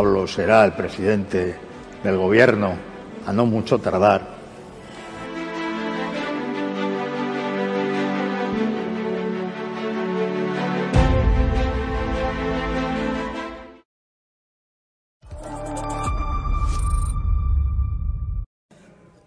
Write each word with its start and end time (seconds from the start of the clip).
Pablo 0.00 0.26
será 0.26 0.64
el 0.64 0.72
presidente 0.72 1.54
del 2.02 2.16
gobierno 2.16 2.72
a 3.26 3.34
no 3.34 3.44
mucho 3.44 3.78
tardar. 3.80 4.22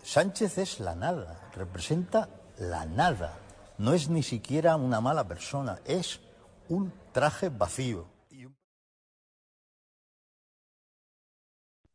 Sánchez 0.01 0.57
es 0.57 0.79
la 0.79 0.95
nada, 0.95 1.51
representa 1.55 2.29
la 2.57 2.87
nada. 2.87 3.37
No 3.77 3.93
es 3.93 4.09
ni 4.09 4.23
siquiera 4.23 4.75
una 4.75 5.01
mala 5.01 5.27
persona, 5.27 5.77
es 5.85 6.19
un 6.67 6.91
traje 7.11 7.49
vacío. 7.49 8.12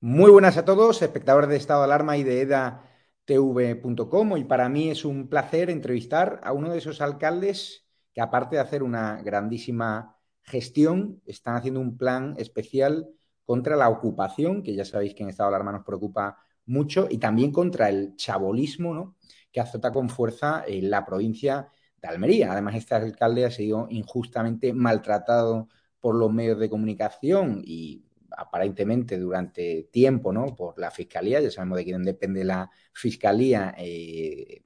Muy 0.00 0.30
buenas 0.30 0.56
a 0.56 0.64
todos, 0.64 1.02
espectadores 1.02 1.50
de 1.50 1.56
Estado 1.56 1.80
de 1.80 1.86
Alarma 1.86 2.16
y 2.16 2.22
de 2.22 2.42
edatv.com. 2.42 4.36
Y 4.36 4.44
para 4.44 4.68
mí 4.68 4.90
es 4.90 5.04
un 5.04 5.28
placer 5.28 5.70
entrevistar 5.70 6.40
a 6.44 6.52
uno 6.52 6.70
de 6.70 6.78
esos 6.78 7.00
alcaldes 7.00 7.84
que, 8.14 8.20
aparte 8.20 8.54
de 8.56 8.62
hacer 8.62 8.84
una 8.84 9.20
grandísima 9.22 10.16
gestión, 10.42 11.20
están 11.26 11.56
haciendo 11.56 11.80
un 11.80 11.96
plan 11.96 12.36
especial 12.38 13.08
contra 13.44 13.74
la 13.74 13.88
ocupación, 13.88 14.62
que 14.62 14.76
ya 14.76 14.84
sabéis 14.84 15.14
que 15.14 15.24
en 15.24 15.30
Estado 15.30 15.50
de 15.50 15.56
Alarma 15.56 15.72
nos 15.72 15.84
preocupa 15.84 16.38
mucho, 16.66 17.08
y 17.10 17.18
también 17.18 17.50
contra 17.50 17.88
el 17.88 18.14
chabolismo, 18.14 18.94
¿no? 18.94 19.16
que 19.50 19.60
azota 19.60 19.90
con 19.90 20.08
fuerza 20.08 20.62
en 20.64 20.90
la 20.90 21.04
provincia 21.04 21.70
de 22.00 22.08
Almería. 22.08 22.52
Además, 22.52 22.76
este 22.76 22.94
alcalde 22.94 23.46
ha 23.46 23.50
sido 23.50 23.88
injustamente 23.90 24.72
maltratado 24.72 25.68
por 25.98 26.14
los 26.14 26.32
medios 26.32 26.60
de 26.60 26.70
comunicación 26.70 27.62
y 27.64 28.07
aparentemente 28.38 29.18
durante 29.18 29.88
tiempo, 29.90 30.32
¿no? 30.32 30.54
Por 30.54 30.78
la 30.78 30.92
fiscalía, 30.92 31.40
ya 31.40 31.50
sabemos 31.50 31.78
de 31.78 31.84
quién 31.84 32.04
depende 32.04 32.44
la 32.44 32.70
fiscalía, 32.92 33.74
eh, 33.76 34.62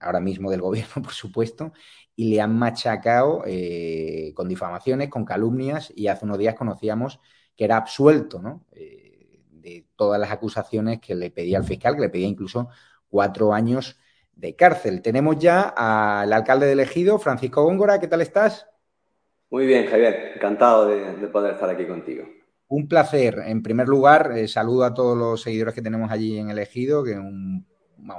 ahora 0.00 0.20
mismo 0.20 0.50
del 0.50 0.60
gobierno, 0.68 1.02
por 1.02 1.12
supuesto, 1.12 1.72
y 2.14 2.30
le 2.30 2.40
han 2.40 2.56
machacado 2.56 3.44
eh, 3.46 4.32
con 4.34 4.46
difamaciones, 4.48 5.08
con 5.08 5.24
calumnias, 5.24 5.90
y 5.96 6.08
hace 6.08 6.26
unos 6.26 6.38
días 6.38 6.54
conocíamos 6.54 7.18
que 7.56 7.64
era 7.64 7.78
absuelto, 7.78 8.40
¿no? 8.40 8.66
Eh, 8.72 9.40
de 9.50 9.86
todas 9.96 10.20
las 10.20 10.30
acusaciones 10.30 11.00
que 11.00 11.14
le 11.14 11.30
pedía 11.30 11.58
al 11.58 11.64
fiscal, 11.64 11.96
que 11.96 12.02
le 12.02 12.10
pedía 12.10 12.28
incluso 12.28 12.68
cuatro 13.08 13.54
años 13.54 13.98
de 14.34 14.54
cárcel. 14.54 15.00
Tenemos 15.00 15.38
ya 15.38 15.62
al 15.62 16.32
alcalde 16.32 16.66
de 16.66 16.72
elegido, 16.72 17.18
Francisco 17.18 17.64
Góngora, 17.64 17.98
¿qué 17.98 18.06
tal 18.06 18.20
estás? 18.20 18.66
Muy 19.50 19.66
bien, 19.66 19.86
Javier, 19.86 20.32
encantado 20.36 20.86
de 20.86 21.26
poder 21.28 21.54
estar 21.54 21.70
aquí 21.70 21.86
contigo. 21.86 22.37
Un 22.68 22.86
placer. 22.88 23.42
En 23.46 23.62
primer 23.62 23.88
lugar, 23.88 24.32
eh, 24.36 24.46
saludo 24.46 24.84
a 24.84 24.92
todos 24.94 25.16
los 25.16 25.40
seguidores 25.42 25.74
que 25.74 25.82
tenemos 25.82 26.10
allí 26.10 26.38
en 26.38 26.50
el 26.50 26.58
Ejido, 26.58 27.02
que 27.02 27.12
es 27.12 27.18
un, 27.18 27.66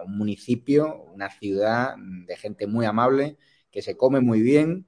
municipio, 0.08 1.04
una 1.14 1.30
ciudad 1.30 1.96
de 1.98 2.36
gente 2.36 2.68
muy 2.68 2.86
amable, 2.86 3.38
que 3.72 3.82
se 3.82 3.96
come 3.96 4.20
muy 4.20 4.42
bien, 4.42 4.88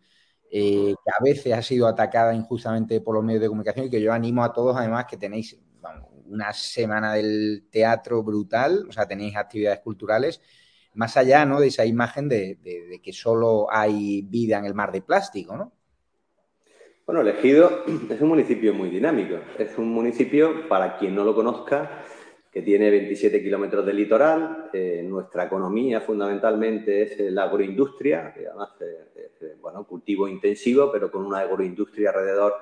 eh, 0.52 0.94
que 1.04 1.12
a 1.12 1.24
veces 1.24 1.54
ha 1.54 1.62
sido 1.62 1.88
atacada 1.88 2.36
injustamente 2.36 3.02
por 3.02 3.16
los 3.16 3.24
medios 3.24 3.42
de 3.42 3.48
comunicación 3.48 3.86
y 3.86 3.90
que 3.90 4.02
yo 4.02 4.14
animo 4.14 4.44
a 4.44 4.52
todos, 4.54 4.76
además, 4.78 5.06
que 5.06 5.18
tenéis 5.18 5.58
una 6.26 6.54
semana 6.54 7.14
del 7.14 7.68
teatro 7.72 8.24
brutal, 8.24 8.86
o 8.90 8.92
sea, 8.92 9.08
tenéis 9.08 9.36
actividades 9.38 9.80
culturales, 9.80 10.42
más 10.94 11.16
allá 11.18 11.46
¿no? 11.46 11.60
de 11.60 11.68
esa 11.68 11.86
imagen 11.86 12.28
de, 12.30 12.56
de 12.56 13.02
que 13.02 13.14
solo 13.14 13.68
hay 13.72 14.24
vida 14.24 14.58
en 14.60 14.66
el 14.66 14.74
mar 14.74 14.92
de 14.92 15.02
plástico, 15.02 15.56
¿no? 15.58 15.72
Bueno, 17.12 17.30
Elegido 17.30 17.84
es 18.10 18.22
un 18.22 18.30
municipio 18.30 18.74
muy 18.74 18.90
dinámico. 18.90 19.36
Es 19.60 19.78
un 19.78 19.90
municipio, 19.90 20.70
para 20.70 20.96
quien 20.96 21.14
no 21.14 21.26
lo 21.26 21.36
conozca, 21.36 22.06
que 22.50 22.62
tiene 22.62 22.90
27 22.90 23.44
kilómetros 23.44 23.86
de 23.86 23.92
litoral. 23.92 24.70
Eh, 24.72 25.04
nuestra 25.06 25.44
economía 25.44 26.00
fundamentalmente 26.00 27.02
es 27.02 27.20
la 27.34 27.44
agroindustria, 27.44 28.34
que 28.34 28.48
además 28.48 28.70
es, 28.80 29.60
bueno, 29.60 29.86
cultivo 29.86 30.26
intensivo, 30.26 30.90
pero 30.90 31.12
con 31.12 31.26
una 31.26 31.40
agroindustria 31.40 32.12
alrededor 32.12 32.54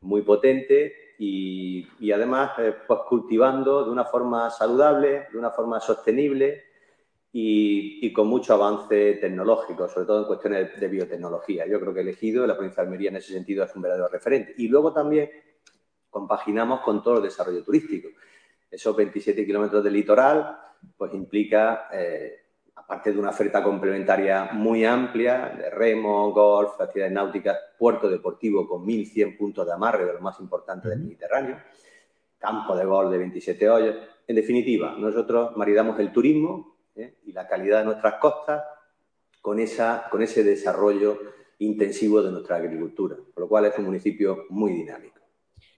muy 0.00 0.22
potente 0.22 1.12
y, 1.18 2.10
además 2.10 2.52
eh, 2.56 2.72
pues 2.86 3.00
cultivando 3.06 3.84
de 3.84 3.90
una 3.90 4.06
forma 4.06 4.48
saludable, 4.48 5.26
de 5.30 5.36
una 5.36 5.50
forma 5.50 5.78
sostenible 5.78 6.69
y, 7.32 8.12
con 8.12 8.26
mucho 8.26 8.54
avance 8.54 9.14
tecnológico, 9.14 9.88
sobre 9.88 10.06
todo 10.06 10.20
en 10.20 10.26
cuestiones 10.26 10.80
de 10.80 10.88
biotecnología. 10.88 11.66
Yo 11.66 11.78
creo 11.80 11.94
que 11.94 12.00
elegido 12.00 12.46
la 12.46 12.54
provincia 12.54 12.82
de 12.82 12.88
Almería 12.88 13.10
en 13.10 13.16
ese 13.16 13.32
sentido 13.32 13.64
es 13.64 13.74
un 13.74 13.82
verdadero 13.82 14.08
referente. 14.08 14.54
Y 14.58 14.68
luego 14.68 14.92
también 14.92 15.30
compaginamos 16.08 16.80
con 16.80 17.02
todo 17.02 17.18
el 17.18 17.22
desarrollo 17.22 17.62
turístico. 17.62 18.08
Esos 18.68 18.96
27 18.96 19.46
kilómetros 19.46 19.84
de 19.84 19.90
litoral, 19.90 20.58
pues 20.96 21.14
implica, 21.14 21.88
eh, 21.92 22.34
aparte 22.74 23.12
de 23.12 23.18
una 23.18 23.30
oferta 23.30 23.62
complementaria 23.62 24.50
muy 24.52 24.84
amplia, 24.84 25.54
de 25.56 25.70
remo, 25.70 26.32
golf, 26.32 26.80
actividades 26.80 27.12
náuticas, 27.12 27.58
puerto 27.78 28.08
deportivo 28.08 28.66
con 28.66 28.84
1.100 28.84 29.38
puntos 29.38 29.66
de 29.66 29.72
amarre, 29.72 30.04
de 30.04 30.14
lo 30.14 30.20
más 30.20 30.40
importante 30.40 30.88
del 30.88 31.00
Mediterráneo, 31.00 31.58
campo 32.38 32.76
de 32.76 32.84
golf 32.84 33.10
de 33.10 33.18
27 33.18 33.70
hoyos. 33.70 33.96
En 34.26 34.34
definitiva, 34.34 34.96
nosotros 34.98 35.56
maridamos 35.56 35.98
el 36.00 36.12
turismo 36.12 36.79
¿eh? 36.94 37.18
y 37.24 37.32
la 37.32 37.46
calidad 37.46 37.80
de 37.80 37.84
nuestras 37.86 38.14
costas 38.14 38.62
con, 39.40 39.58
esa, 39.58 40.06
con 40.10 40.22
ese 40.22 40.44
desarrollo 40.44 41.18
intensivo 41.58 42.22
de 42.22 42.32
nuestra 42.32 42.56
agricultura, 42.56 43.16
por 43.34 43.44
lo 43.44 43.48
cual 43.48 43.66
es 43.66 43.78
un 43.78 43.84
municipio 43.84 44.44
muy 44.48 44.72
dinámico. 44.72 45.20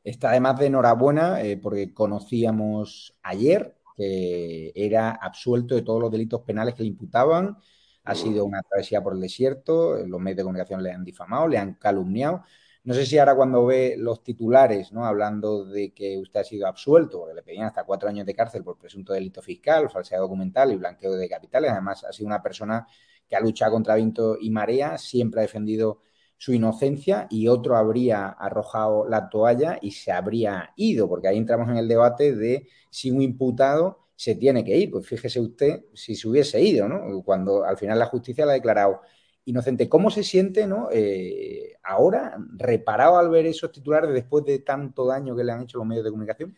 Está 0.04 0.30
además 0.30 0.58
de 0.58 0.66
enhorabuena 0.66 1.42
eh, 1.42 1.56
porque 1.56 1.92
conocíamos 1.92 3.16
ayer 3.22 3.76
que 3.96 4.72
era 4.74 5.10
absuelto 5.10 5.74
de 5.74 5.82
todos 5.82 6.00
los 6.00 6.10
delitos 6.10 6.40
penales 6.42 6.74
que 6.74 6.82
le 6.82 6.88
imputaban. 6.88 7.58
Ha 8.04 8.14
sido 8.16 8.44
una 8.44 8.62
travesía 8.62 9.00
por 9.00 9.14
el 9.14 9.20
desierto, 9.20 9.96
los 10.04 10.20
medios 10.20 10.38
de 10.38 10.42
comunicación 10.42 10.82
le 10.82 10.90
han 10.90 11.04
difamado, 11.04 11.46
le 11.46 11.58
han 11.58 11.74
calumniado. 11.74 12.42
No 12.84 12.94
sé 12.94 13.06
si 13.06 13.16
ahora 13.16 13.36
cuando 13.36 13.64
ve 13.66 13.94
los 13.96 14.24
titulares, 14.24 14.92
¿no? 14.92 15.06
Hablando 15.06 15.64
de 15.64 15.92
que 15.94 16.18
usted 16.18 16.40
ha 16.40 16.44
sido 16.44 16.66
absuelto, 16.66 17.20
porque 17.20 17.34
le 17.34 17.42
pedían 17.42 17.66
hasta 17.66 17.84
cuatro 17.84 18.08
años 18.08 18.26
de 18.26 18.34
cárcel 18.34 18.64
por 18.64 18.76
presunto 18.76 19.12
delito 19.12 19.40
fiscal, 19.40 19.88
falsedad 19.88 20.20
documental 20.20 20.72
y 20.72 20.76
blanqueo 20.76 21.12
de 21.12 21.28
capitales. 21.28 21.70
Además, 21.70 22.02
ha 22.04 22.12
sido 22.12 22.26
una 22.26 22.42
persona 22.42 22.86
que 23.28 23.36
ha 23.36 23.40
luchado 23.40 23.72
contra 23.72 23.94
viento 23.94 24.36
y 24.40 24.50
marea, 24.50 24.98
siempre 24.98 25.40
ha 25.40 25.42
defendido 25.42 26.00
su 26.36 26.52
inocencia 26.52 27.28
y 27.30 27.46
otro 27.46 27.76
habría 27.76 28.28
arrojado 28.28 29.08
la 29.08 29.28
toalla 29.28 29.78
y 29.80 29.92
se 29.92 30.10
habría 30.10 30.72
ido, 30.74 31.08
porque 31.08 31.28
ahí 31.28 31.38
entramos 31.38 31.68
en 31.68 31.76
el 31.76 31.86
debate 31.86 32.34
de 32.34 32.66
si 32.90 33.12
un 33.12 33.22
imputado 33.22 34.08
se 34.16 34.34
tiene 34.34 34.64
que 34.64 34.76
ir. 34.76 34.90
Pues 34.90 35.06
fíjese 35.06 35.40
usted 35.40 35.84
si 35.94 36.16
se 36.16 36.28
hubiese 36.28 36.60
ido, 36.60 36.88
¿no? 36.88 37.22
Cuando 37.22 37.64
al 37.64 37.76
final 37.76 37.96
la 37.98 38.06
justicia 38.06 38.44
la 38.44 38.52
ha 38.52 38.54
declarado 38.54 39.02
inocente. 39.44 39.88
¿Cómo 39.88 40.10
se 40.10 40.22
siente 40.22 40.66
¿no? 40.66 40.88
Eh, 40.92 41.76
ahora, 41.82 42.36
reparado 42.56 43.18
al 43.18 43.30
ver 43.30 43.46
esos 43.46 43.72
titulares 43.72 44.12
después 44.12 44.44
de 44.44 44.60
tanto 44.60 45.06
daño 45.06 45.36
que 45.36 45.44
le 45.44 45.52
han 45.52 45.62
hecho 45.62 45.78
los 45.78 45.86
medios 45.86 46.04
de 46.04 46.10
comunicación? 46.10 46.56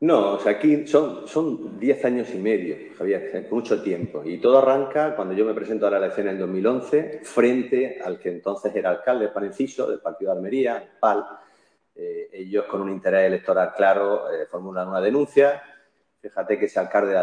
No, 0.00 0.34
o 0.34 0.38
sea, 0.38 0.52
aquí 0.52 0.86
son, 0.86 1.26
son 1.26 1.80
10 1.80 2.04
años 2.04 2.32
y 2.32 2.38
medio, 2.38 2.76
Javier, 2.96 3.48
mucho 3.50 3.82
tiempo. 3.82 4.22
Y 4.24 4.38
todo 4.38 4.58
arranca 4.58 5.16
cuando 5.16 5.34
yo 5.34 5.44
me 5.44 5.54
presento 5.54 5.88
a 5.88 5.90
la 5.90 5.96
elección 5.96 6.28
en 6.28 6.38
2011, 6.38 7.20
frente 7.24 8.00
al 8.04 8.20
que 8.20 8.28
entonces 8.28 8.74
era 8.76 8.90
alcalde, 8.90 9.28
para 9.28 9.46
inciso, 9.46 9.90
del 9.90 9.98
partido 9.98 10.30
de 10.30 10.36
Almería, 10.38 10.88
PAL. 11.00 11.26
Eh, 11.96 12.28
ellos, 12.32 12.66
con 12.66 12.82
un 12.82 12.90
interés 12.90 13.26
electoral 13.26 13.72
claro, 13.76 14.30
eh, 14.30 14.46
formulan 14.48 14.86
una 14.86 15.00
denuncia 15.00 15.60
Fíjate 16.28 16.58
que 16.58 16.66
ese 16.66 16.78
alcalde 16.78 17.16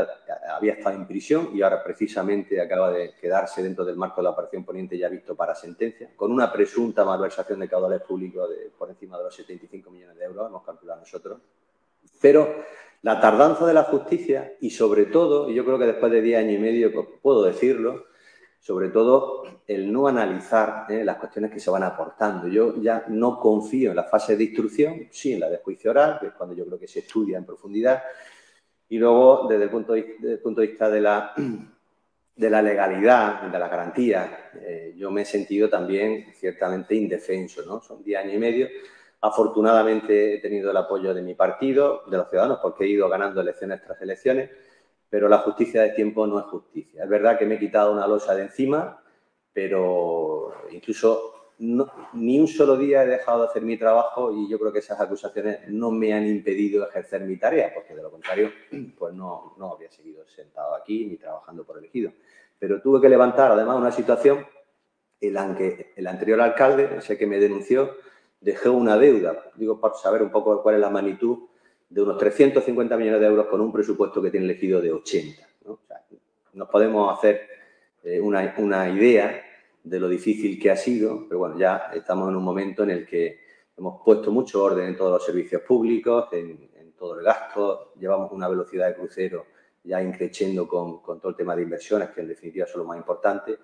había 0.52 0.74
estado 0.74 0.96
en 0.96 1.06
prisión 1.06 1.52
y 1.54 1.62
ahora 1.62 1.84
precisamente 1.84 2.60
acaba 2.60 2.92
de 2.92 3.14
quedarse 3.14 3.62
dentro 3.62 3.86
del 3.86 3.98
marco 3.98 4.20
de 4.20 4.24
la 4.24 4.32
operación 4.32 4.66
poniente 4.66 4.98
ya 4.98 5.10
visto 5.10 5.36
para 5.36 5.54
sentencia, 5.54 6.10
con 6.16 6.32
una 6.32 6.52
presunta 6.52 7.06
malversación 7.06 7.60
de 7.60 7.70
caudales 7.70 8.02
públicos 8.02 8.50
de 8.50 8.72
por 8.76 8.90
encima 8.90 9.18
de 9.20 9.26
los 9.26 9.36
75 9.36 9.92
millones 9.92 10.18
de 10.18 10.26
euros, 10.26 10.48
hemos 10.48 10.64
calculado 10.64 11.02
nosotros. 11.02 11.40
Pero 12.20 12.64
la 13.04 13.22
tardanza 13.22 13.68
de 13.68 13.76
la 13.76 13.84
justicia 13.84 14.54
y 14.60 14.72
sobre 14.72 15.06
todo, 15.06 15.52
y 15.52 15.54
yo 15.54 15.64
creo 15.64 15.78
que 15.78 15.86
después 15.86 16.12
de 16.12 16.22
10 16.22 16.40
años 16.40 16.54
y 16.54 16.58
medio 16.58 16.92
pues, 16.92 17.08
puedo 17.22 17.44
decirlo, 17.44 18.06
sobre 18.60 18.90
todo 18.90 19.44
el 19.68 19.94
no 19.94 20.08
analizar 20.08 20.88
eh, 20.90 21.04
las 21.04 21.18
cuestiones 21.18 21.52
que 21.52 21.60
se 21.60 21.70
van 21.70 21.84
aportando. 21.84 22.48
Yo 22.48 22.82
ya 22.82 23.06
no 23.10 23.40
confío 23.40 23.92
en 23.92 23.96
la 23.96 24.06
fase 24.06 24.36
de 24.36 24.46
instrucción, 24.46 25.08
sí 25.12 25.34
en 25.34 25.42
la 25.42 25.52
de 25.52 25.60
juicio 25.60 25.92
oral, 25.92 26.18
que 26.20 26.28
es 26.28 26.34
cuando 26.34 26.56
yo 26.56 26.66
creo 26.66 26.80
que 26.80 26.88
se 26.88 27.02
estudia 27.02 27.38
en 27.38 27.46
profundidad, 27.46 28.02
y 28.90 28.98
luego, 28.98 29.48
desde 29.50 29.64
el 29.64 29.70
punto 29.70 29.94
de, 29.94 30.40
punto 30.44 30.62
de 30.62 30.68
vista 30.68 30.90
de 30.90 31.02
la, 31.02 31.34
de 32.36 32.50
la 32.50 32.62
legalidad, 32.62 33.44
de 33.44 33.60
la 33.60 33.68
garantía, 33.68 34.52
eh, 34.62 34.94
yo 34.98 35.10
me 35.12 35.22
he 35.24 35.26
sentido 35.26 35.70
también 35.70 36.34
ciertamente 36.34 36.96
indefenso, 36.96 37.64
¿no? 37.66 37.82
Son 37.82 38.04
diez 38.04 38.20
años 38.20 38.36
y 38.36 38.40
medio. 38.40 38.68
Afortunadamente 39.22 40.36
he 40.36 40.38
tenido 40.40 40.70
el 40.70 40.78
apoyo 40.78 41.14
de 41.14 41.22
mi 41.22 41.34
partido, 41.34 42.04
de 42.08 42.18
los 42.18 42.30
ciudadanos, 42.30 42.60
porque 42.62 42.84
he 42.84 42.90
ido 42.90 43.10
ganando 43.10 43.42
elecciones 43.42 43.82
tras 43.82 44.00
elecciones, 44.02 44.52
pero 45.10 45.28
la 45.28 45.40
justicia 45.40 45.82
de 45.82 45.90
tiempo 45.92 46.28
no 46.28 46.40
es 46.40 46.46
justicia. 46.46 47.04
Es 47.04 47.10
verdad 47.10 47.40
que 47.40 47.46
me 47.46 47.56
he 47.56 47.60
quitado 47.60 47.92
una 47.92 48.06
losa 48.06 48.36
de 48.36 48.44
encima, 48.44 49.02
pero 49.52 50.54
incluso 50.72 51.35
ni 51.60 52.40
un 52.40 52.48
solo 52.48 52.78
día 52.78 53.04
he 53.04 53.08
dejado 53.08 53.44
de 53.44 53.48
hacer 53.48 53.62
mi 53.62 53.78
trabajo 53.78 54.32
y 54.32 54.50
yo 54.50 54.60
creo 54.60 54.74
que 54.74 54.80
esas 54.80 55.00
acusaciones 55.00 55.68
no 55.70 55.92
me 55.92 56.14
han 56.14 56.28
impedido 56.28 56.88
ejercer 56.88 57.22
mi 57.22 57.38
tarea, 57.38 57.72
porque 57.74 57.96
de 57.96 58.02
lo 58.02 58.12
contrario, 58.12 58.52
pues 58.98 59.14
no, 59.14 59.56
no 59.58 59.72
habría 59.72 59.92
seguido 59.92 60.26
sentado 60.28 60.76
aquí 60.76 61.06
ni 61.06 61.18
trabajando 61.18 61.64
por 61.64 61.78
elegido. 61.78 62.12
Pero 62.60 62.82
tuve 62.82 63.02
que 63.02 63.10
levantar 63.10 63.52
además 63.52 63.78
una 63.78 63.92
situación 63.92 64.46
en 65.22 65.34
la 65.34 65.56
que 65.56 65.94
el 65.96 66.08
anterior 66.08 66.42
alcalde, 66.42 66.98
ese 66.98 67.18
que 67.18 67.28
me 67.28 67.40
denunció, 67.40 67.96
dejó 68.42 68.72
una 68.72 68.98
deuda, 68.98 69.52
digo, 69.56 69.80
por 69.80 69.96
saber 69.96 70.22
un 70.22 70.30
poco 70.30 70.62
cuál 70.62 70.76
es 70.76 70.82
la 70.82 70.90
magnitud, 70.90 71.40
de 71.90 72.02
unos 72.02 72.18
350 72.18 72.98
millones 72.98 73.22
de 73.22 73.28
euros 73.28 73.48
con 73.48 73.62
un 73.62 73.72
presupuesto 73.72 74.22
que 74.22 74.32
tiene 74.32 74.46
elegido 74.46 74.82
de 74.82 74.92
80. 74.92 75.48
¿no? 75.66 75.80
nos 76.54 76.70
podemos 76.70 77.18
hacer 77.18 77.48
eh, 78.04 78.20
una, 78.20 78.54
una 78.58 78.90
idea 78.90 79.45
de 79.86 80.00
lo 80.00 80.10
difícil 80.10 80.60
que 80.60 80.72
ha 80.72 80.76
sido, 80.76 81.28
pero 81.28 81.40
bueno, 81.40 81.58
ya 81.58 81.92
estamos 81.94 82.30
en 82.30 82.36
un 82.36 82.44
momento 82.44 82.84
en 82.84 82.90
el 82.90 83.06
que 83.06 83.40
hemos 83.78 84.02
puesto 84.04 84.32
mucho 84.32 84.64
orden 84.64 84.88
en 84.88 84.98
todos 84.98 85.12
los 85.12 85.26
servicios 85.26 85.62
públicos, 85.62 86.28
en, 86.34 86.74
todo 86.98 87.20
el 87.20 87.26
gasto, 87.26 87.92
llevamos 88.00 88.32
una 88.32 88.48
velocidad 88.48 88.88
de 88.88 88.96
crucero 88.96 89.48
ya 89.84 90.02
increciendo 90.02 90.66
con, 90.66 91.02
con, 91.02 91.20
todo 91.20 91.32
el 91.32 91.36
tema 91.36 91.56
de 91.56 91.64
inversiones, 91.64 92.10
que 92.10 92.22
en 92.22 92.30
definitiva 92.30 92.66
son 92.66 92.82
lo 92.82 92.88
más 92.88 92.98
importante, 92.98 93.60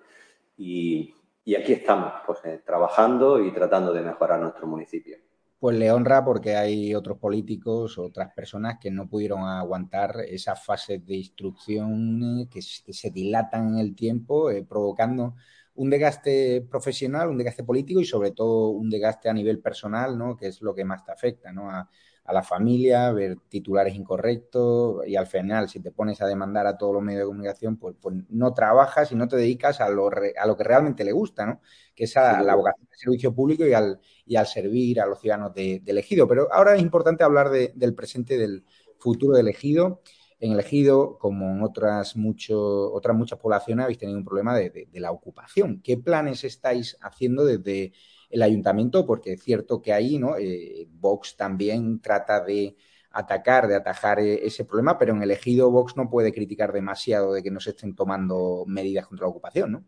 y, 0.58 1.12
y 1.44 1.54
aquí 1.54 1.72
estamos, 1.72 2.12
pues 2.24 2.38
eh, 2.44 2.62
trabajando 2.64 3.44
y 3.44 3.50
tratando 3.52 3.92
de 3.92 4.02
mejorar 4.02 4.38
nuestro 4.38 4.66
municipio. 4.66 5.16
Pues 5.58 5.76
le 5.76 5.90
honra 5.90 6.24
porque 6.24 6.56
hay 6.56 6.94
otros 6.94 7.18
políticos, 7.18 7.98
otras 7.98 8.32
personas 8.34 8.78
que 8.80 8.90
no 8.90 9.08
pudieron 9.08 9.40
aguantar 9.44 10.16
esas 10.28 10.64
fases 10.64 11.04
de 11.06 11.14
instrucción 11.14 12.48
que 12.50 12.60
se 12.62 13.10
dilatan 13.10 13.74
en 13.74 13.78
el 13.78 13.94
tiempo, 13.94 14.50
eh, 14.50 14.64
provocando 14.68 15.34
un 15.74 15.90
desgaste 15.90 16.66
profesional, 16.70 17.28
un 17.28 17.38
desgaste 17.38 17.64
político 17.64 18.00
y 18.00 18.04
sobre 18.04 18.32
todo 18.32 18.70
un 18.70 18.90
desgaste 18.90 19.28
a 19.28 19.32
nivel 19.32 19.60
personal, 19.60 20.18
¿no? 20.18 20.36
Que 20.36 20.48
es 20.48 20.60
lo 20.62 20.74
que 20.74 20.84
más 20.84 21.04
te 21.04 21.12
afecta, 21.12 21.52
¿no? 21.52 21.70
A, 21.70 21.88
la 22.32 22.42
familia, 22.42 23.12
ver 23.12 23.36
titulares 23.48 23.94
incorrectos 23.94 25.06
y 25.06 25.16
al 25.16 25.26
final, 25.26 25.68
si 25.68 25.80
te 25.80 25.90
pones 25.90 26.22
a 26.22 26.26
demandar 26.26 26.66
a 26.66 26.78
todos 26.78 26.94
los 26.94 27.02
medios 27.02 27.22
de 27.22 27.26
comunicación, 27.26 27.76
pues, 27.76 27.96
pues 28.00 28.16
no 28.30 28.54
trabajas 28.54 29.12
y 29.12 29.16
no 29.16 29.28
te 29.28 29.36
dedicas 29.36 29.80
a 29.80 29.90
lo, 29.90 30.08
a 30.08 30.46
lo 30.46 30.56
que 30.56 30.64
realmente 30.64 31.04
le 31.04 31.12
gusta, 31.12 31.44
¿no? 31.44 31.60
Que 31.94 32.04
es 32.04 32.16
a 32.16 32.40
la 32.42 32.54
vocación 32.54 32.86
del 32.88 32.98
servicio 32.98 33.34
público 33.34 33.66
y 33.66 33.74
al, 33.74 34.00
y 34.24 34.36
al 34.36 34.46
servir 34.46 35.00
a 35.00 35.06
los 35.06 35.20
ciudadanos 35.20 35.52
de, 35.52 35.82
elegido. 35.84 36.26
Pero 36.28 36.48
ahora 36.52 36.76
es 36.76 36.80
importante 36.80 37.24
hablar 37.24 37.50
del 37.50 37.94
presente, 37.94 38.38
del 38.38 38.64
futuro 38.98 39.34
de 39.34 39.40
elegido 39.40 40.00
en 40.42 40.50
el 40.50 40.58
ejido, 40.58 41.18
como 41.18 41.52
en 41.52 41.62
otras, 41.62 42.16
mucho, 42.16 42.92
otras 42.92 43.16
muchas 43.16 43.38
poblaciones, 43.38 43.84
habéis 43.84 44.00
tenido 44.00 44.18
un 44.18 44.24
problema 44.24 44.56
de, 44.56 44.88
la 44.94 45.12
ocupación. 45.12 45.80
¿Qué 45.84 45.96
planes 45.96 46.42
estáis 46.42 46.98
haciendo 47.00 47.44
desde 47.44 47.92
el 48.28 48.42
ayuntamiento? 48.42 49.06
Porque 49.06 49.34
es 49.34 49.42
cierto 49.42 49.80
que 49.80 49.92
ahí 49.92 50.18
¿no? 50.18 50.36
Eh, 50.36 50.88
Vox 50.90 51.36
también 51.36 52.00
trata 52.00 52.40
de 52.40 52.74
atacar, 53.12 53.68
de 53.68 53.76
atajar 53.76 54.18
eh, 54.18 54.44
ese 54.44 54.64
problema, 54.64 54.98
pero 54.98 55.14
en 55.14 55.22
el 55.22 55.30
ejido 55.30 55.70
Vox 55.70 55.96
no 55.96 56.10
puede 56.10 56.32
criticar 56.32 56.72
demasiado 56.72 57.34
de 57.34 57.44
que 57.44 57.52
no 57.52 57.60
se 57.60 57.70
estén 57.70 57.94
tomando 57.94 58.64
medidas 58.66 59.06
contra 59.06 59.26
la 59.26 59.30
ocupación, 59.30 59.70
¿no? 59.70 59.84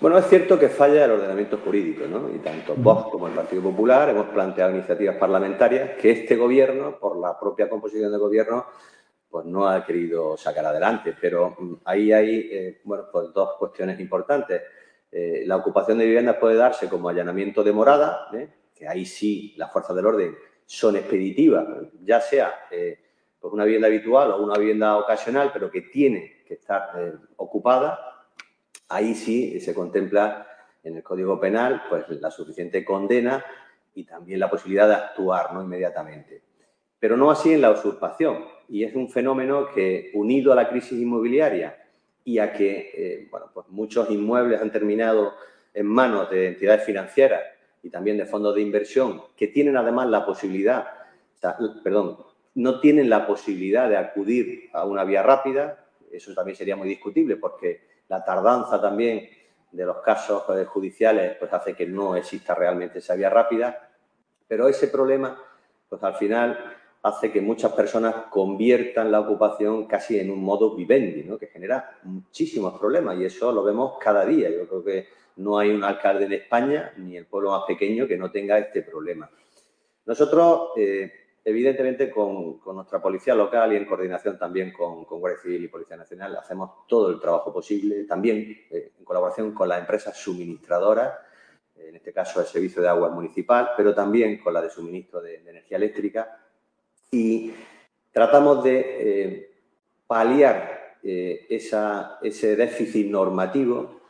Bueno, 0.00 0.16
es 0.18 0.28
cierto 0.28 0.56
que 0.56 0.68
falla 0.68 1.04
el 1.04 1.10
ordenamiento 1.10 1.58
jurídico, 1.58 2.06
¿no? 2.06 2.32
Y 2.32 2.38
tanto 2.38 2.76
Vox 2.76 3.10
como 3.10 3.26
el 3.26 3.34
Partido 3.34 3.62
Popular 3.62 4.08
hemos 4.08 4.26
planteado 4.26 4.70
iniciativas 4.70 5.16
parlamentarias 5.16 5.96
que 6.00 6.12
este 6.12 6.36
gobierno, 6.36 6.96
por 7.00 7.18
la 7.18 7.36
propia 7.36 7.68
composición 7.68 8.12
del 8.12 8.20
gobierno, 8.20 8.66
pues 9.30 9.46
no 9.46 9.68
ha 9.68 9.84
querido 9.84 10.36
sacar 10.36 10.66
adelante. 10.66 11.14
Pero 11.20 11.56
mm, 11.58 11.74
ahí 11.84 12.12
hay, 12.12 12.48
eh, 12.50 12.80
bueno, 12.84 13.04
pues 13.12 13.32
dos 13.32 13.56
cuestiones 13.58 13.98
importantes. 14.00 14.62
Eh, 15.10 15.44
la 15.46 15.56
ocupación 15.56 15.98
de 15.98 16.06
viviendas 16.06 16.36
puede 16.36 16.56
darse 16.56 16.88
como 16.88 17.08
allanamiento 17.08 17.62
de 17.62 17.72
morada, 17.72 18.28
¿eh? 18.34 18.48
que 18.74 18.86
ahí 18.86 19.04
sí 19.04 19.54
las 19.56 19.72
fuerzas 19.72 19.96
del 19.96 20.06
orden 20.06 20.36
son 20.66 20.96
expeditivas, 20.96 21.66
ya 22.02 22.20
sea 22.20 22.54
por 23.40 23.54
una 23.54 23.64
vivienda 23.64 23.88
habitual 23.88 24.32
o 24.32 24.42
una 24.42 24.58
vivienda 24.58 24.98
ocasional, 24.98 25.50
pero 25.50 25.70
que 25.70 25.80
tiene 25.80 26.42
que 26.46 26.54
estar 26.54 27.18
ocupada. 27.36 27.98
Ahí 28.90 29.14
sí 29.14 29.58
se 29.60 29.74
contempla 29.74 30.46
en 30.82 30.96
el 30.96 31.02
Código 31.02 31.40
Penal 31.40 31.82
pues 31.88 32.08
la 32.20 32.30
suficiente 32.30 32.84
condena 32.84 33.44
y 33.94 34.04
también 34.04 34.40
la 34.40 34.50
posibilidad 34.50 34.88
de 34.88 34.94
actuar 34.94 35.52
¿no? 35.52 35.62
inmediatamente. 35.62 36.42
Pero 36.98 37.16
no 37.16 37.30
así 37.30 37.52
en 37.52 37.62
la 37.62 37.70
usurpación 37.70 38.44
y 38.68 38.84
es 38.84 38.94
un 38.94 39.08
fenómeno 39.08 39.68
que, 39.72 40.10
unido 40.14 40.52
a 40.52 40.56
la 40.56 40.68
crisis 40.68 41.00
inmobiliaria 41.00 41.76
y 42.24 42.38
a 42.38 42.52
que 42.52 42.90
eh, 42.94 43.28
bueno, 43.30 43.46
pues 43.52 43.66
muchos 43.68 44.10
inmuebles 44.10 44.60
han 44.60 44.70
terminado 44.70 45.34
en 45.72 45.86
manos 45.86 46.30
de 46.30 46.48
entidades 46.48 46.84
financieras 46.84 47.42
y 47.82 47.90
también 47.90 48.18
de 48.18 48.26
fondos 48.26 48.54
de 48.54 48.60
inversión, 48.60 49.22
que 49.36 49.48
tienen 49.48 49.76
además 49.76 50.08
la 50.08 50.26
posibilidad, 50.26 50.86
perdón, 51.82 52.18
no 52.54 52.80
tienen 52.80 53.08
la 53.08 53.26
posibilidad 53.26 53.88
de 53.88 53.96
acudir 53.96 54.68
a 54.72 54.84
una 54.84 55.04
vía 55.04 55.22
rápida, 55.22 55.86
eso 56.10 56.34
también 56.34 56.56
sería 56.56 56.76
muy 56.76 56.88
discutible 56.88 57.36
porque 57.36 57.82
la 58.08 58.24
tardanza 58.24 58.80
también 58.80 59.28
de 59.70 59.84
los 59.84 59.98
casos 59.98 60.42
judiciales 60.66 61.36
pues 61.38 61.52
hace 61.52 61.74
que 61.74 61.86
no 61.86 62.16
exista 62.16 62.54
realmente 62.54 62.98
esa 62.98 63.14
vía 63.14 63.30
rápida, 63.30 63.90
pero 64.46 64.66
ese 64.66 64.88
problema, 64.88 65.40
pues 65.88 66.02
al 66.02 66.16
final 66.16 66.58
hace 67.08 67.32
que 67.32 67.40
muchas 67.40 67.72
personas 67.72 68.14
conviertan 68.30 69.10
la 69.10 69.20
ocupación 69.20 69.86
casi 69.86 70.18
en 70.18 70.30
un 70.30 70.42
modo 70.42 70.74
vivendi, 70.74 71.24
¿no? 71.24 71.38
que 71.38 71.48
genera 71.48 71.98
muchísimos 72.04 72.78
problemas 72.78 73.18
y 73.18 73.24
eso 73.24 73.50
lo 73.52 73.62
vemos 73.62 73.98
cada 73.98 74.24
día. 74.24 74.50
Yo 74.50 74.68
creo 74.68 74.84
que 74.84 75.06
no 75.36 75.58
hay 75.58 75.70
un 75.70 75.84
alcalde 75.84 76.26
en 76.26 76.32
España, 76.32 76.92
ni 76.96 77.16
el 77.16 77.26
pueblo 77.26 77.50
más 77.50 77.64
pequeño, 77.66 78.06
que 78.06 78.16
no 78.16 78.30
tenga 78.30 78.58
este 78.58 78.82
problema. 78.82 79.30
Nosotros, 80.06 80.70
eh, 80.76 81.10
evidentemente, 81.44 82.10
con, 82.10 82.60
nuestra 82.74 83.00
policía 83.00 83.34
local 83.34 83.72
y 83.72 83.76
en 83.76 83.86
coordinación 83.86 84.38
también 84.38 84.72
con, 84.72 85.04
Guardia 85.04 85.40
Civil 85.40 85.64
y 85.64 85.68
Policía 85.68 85.96
Nacional, 85.96 86.36
hacemos 86.36 86.86
todo 86.86 87.10
el 87.10 87.20
trabajo 87.20 87.52
posible, 87.52 88.04
también 88.04 88.66
eh, 88.70 88.92
en 88.98 89.04
colaboración 89.04 89.52
con 89.52 89.68
las 89.68 89.80
empresas 89.80 90.16
suministradoras, 90.16 91.12
en 91.76 91.94
este 91.94 92.12
caso 92.12 92.40
el 92.40 92.46
Servicio 92.46 92.82
de 92.82 92.88
Agua 92.88 93.10
Municipal, 93.10 93.70
pero 93.76 93.94
también 93.94 94.38
con 94.38 94.52
la 94.52 94.60
de 94.60 94.70
suministro 94.70 95.20
de 95.20 95.36
energía 95.36 95.76
eléctrica, 95.76 96.47
y 97.10 97.52
tratamos 98.12 98.62
de 98.64 98.80
eh, 98.80 99.50
paliar 100.06 100.96
eh, 101.02 101.46
ese 101.48 102.56
déficit 102.56 103.08
normativo 103.08 104.00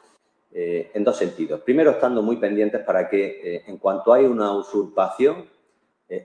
eh, 0.53 0.91
en 0.95 1.05
dos 1.05 1.17
sentidos. 1.17 1.61
Primero, 1.61 1.93
estando 1.93 2.23
muy 2.23 2.37
pendientes 2.37 2.83
para 2.83 3.09
que, 3.09 3.63
en 3.67 3.79
cuanto 3.79 4.13
hay 4.13 4.25
una 4.25 4.53
usurpación, 4.53 5.47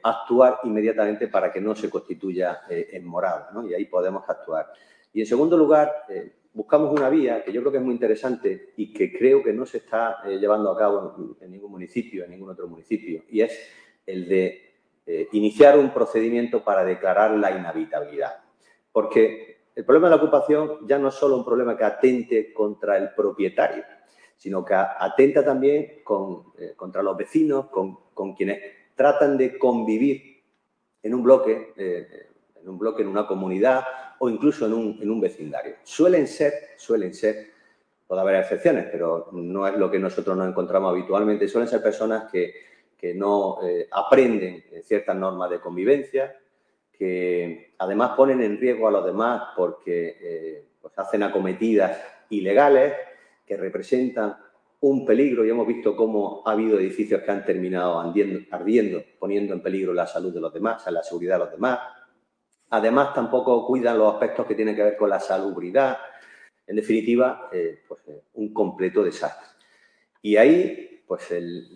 actuar 0.02 0.60
inmediatamente 0.64 1.28
para 1.28 1.52
que 1.52 1.60
no 1.60 1.76
se 1.76 1.90
constituya 1.90 2.62
en 2.70 3.06
morada, 3.06 3.50
¿no? 3.54 3.68
y 3.68 3.74
ahí 3.74 3.84
podemos 3.84 4.24
actuar. 4.30 4.72
Y 5.12 5.20
en 5.20 5.26
segundo 5.26 5.58
lugar, 5.58 6.06
buscamos 6.54 6.98
una 6.98 7.10
vía 7.10 7.44
que 7.44 7.52
yo 7.52 7.60
creo 7.60 7.74
que 7.74 7.80
es 7.80 7.84
muy 7.84 7.94
interesante 7.94 8.72
y 8.78 8.94
que 8.94 9.12
creo 9.12 9.44
que 9.44 9.52
no 9.52 9.66
se 9.66 9.80
está 9.80 10.24
llevando 10.26 10.72
a 10.72 10.78
cabo 10.78 11.36
en, 11.42 11.52
ningún 11.52 11.72
municipio, 11.72 12.24
en 12.24 12.32
ningún 12.32 12.52
otro 12.52 12.70
municipio, 12.70 13.24
y 13.30 13.42
es 13.42 13.60
el 14.06 14.30
de 14.30 14.73
eh, 15.06 15.28
iniciar 15.34 15.78
un 15.78 15.90
procedimiento 15.90 16.64
para 16.64 16.86
declarar 16.86 17.32
la 17.32 17.52
inhabitabilidad. 17.52 18.42
Porque 18.90 19.68
el 19.76 19.84
problema 19.84 20.08
de 20.08 20.16
la 20.16 20.22
ocupación 20.24 20.88
ya 20.88 20.98
no 20.98 21.10
es 21.10 21.16
solo 21.16 21.36
un 21.36 21.44
problema 21.44 21.76
que 21.76 21.84
atente 21.84 22.54
contra 22.54 22.98
el 22.98 23.10
propietario, 23.14 23.84
sino 24.38 24.64
que 24.64 24.74
atenta 24.74 25.44
también 25.44 26.04
eh, 26.58 26.74
contra 26.78 27.04
los 27.04 27.18
vecinos, 27.18 27.66
con, 27.68 28.34
quienes 28.34 28.62
tratan 28.96 29.38
de 29.38 29.58
convivir 29.58 30.42
en 31.02 31.14
un 31.14 31.24
bloque, 31.24 31.74
eh, 31.76 32.08
en 32.62 32.70
un 32.70 32.80
bloque, 32.80 33.02
en 33.02 33.10
una 33.10 33.28
comunidad 33.28 33.84
o 34.20 34.30
incluso 34.30 34.66
en 34.68 34.74
un, 34.74 35.00
en 35.02 35.12
un 35.12 35.20
vecindario. 35.20 35.76
Suelen 35.84 36.28
ser, 36.28 36.54
suelen 36.78 37.14
ser, 37.14 37.52
puede 38.08 38.22
haber 38.22 38.36
excepciones, 38.36 38.88
pero 38.90 39.28
no 39.34 39.68
es 39.68 39.76
lo 39.76 39.92
que 39.92 40.00
nosotros 40.00 40.38
nos 40.38 40.48
encontramos 40.48 40.92
habitualmente, 40.92 41.50
suelen 41.50 41.68
ser 41.68 41.84
personas 41.84 42.32
que 42.32 42.54
que 43.04 43.14
no 43.14 43.58
eh, 43.62 43.90
aprenden 43.92 44.64
ciertas 44.84 45.16
normas 45.16 45.50
de 45.50 45.60
convivencia, 45.60 46.36
que 46.92 47.74
además 47.80 48.12
ponen 48.16 48.42
en 48.42 48.60
riesgo 48.60 48.88
a 48.88 48.92
los 48.92 49.06
demás 49.06 49.50
porque 49.56 50.18
eh, 50.22 50.68
pues 50.82 50.98
hacen 50.98 51.24
acometidas 51.24 51.98
ilegales 52.30 52.94
que 53.46 53.58
representan 53.58 54.38
un 54.82 55.06
peligro 55.06 55.46
y 55.46 55.50
hemos 55.50 55.66
visto 55.66 55.96
cómo 55.96 56.44
ha 56.46 56.52
habido 56.52 56.78
edificios 56.78 57.22
que 57.22 57.32
han 57.32 57.46
terminado 57.46 58.00
ardiendo, 58.00 59.04
poniendo 59.18 59.54
en 59.54 59.62
peligro 59.62 59.94
la 59.94 60.06
salud 60.06 60.34
de 60.34 60.42
los 60.42 60.54
demás, 60.54 60.86
la 60.92 61.04
seguridad 61.04 61.36
de 61.36 61.46
los 61.46 61.52
demás. 61.52 61.80
Además, 62.70 63.14
tampoco 63.14 63.66
cuidan 63.66 63.98
los 63.98 64.14
aspectos 64.14 64.46
que 64.46 64.56
tienen 64.56 64.76
que 64.76 64.84
ver 64.84 64.98
con 64.98 65.10
la 65.10 65.20
salubridad. 65.20 65.98
En 66.68 66.76
definitiva, 66.76 67.50
eh, 67.52 67.84
pues, 67.88 68.02
un 68.34 68.54
completo 68.54 69.04
desastre. 69.04 69.48
Y 70.22 70.36
ahí 70.36 70.94
pues 71.08 71.34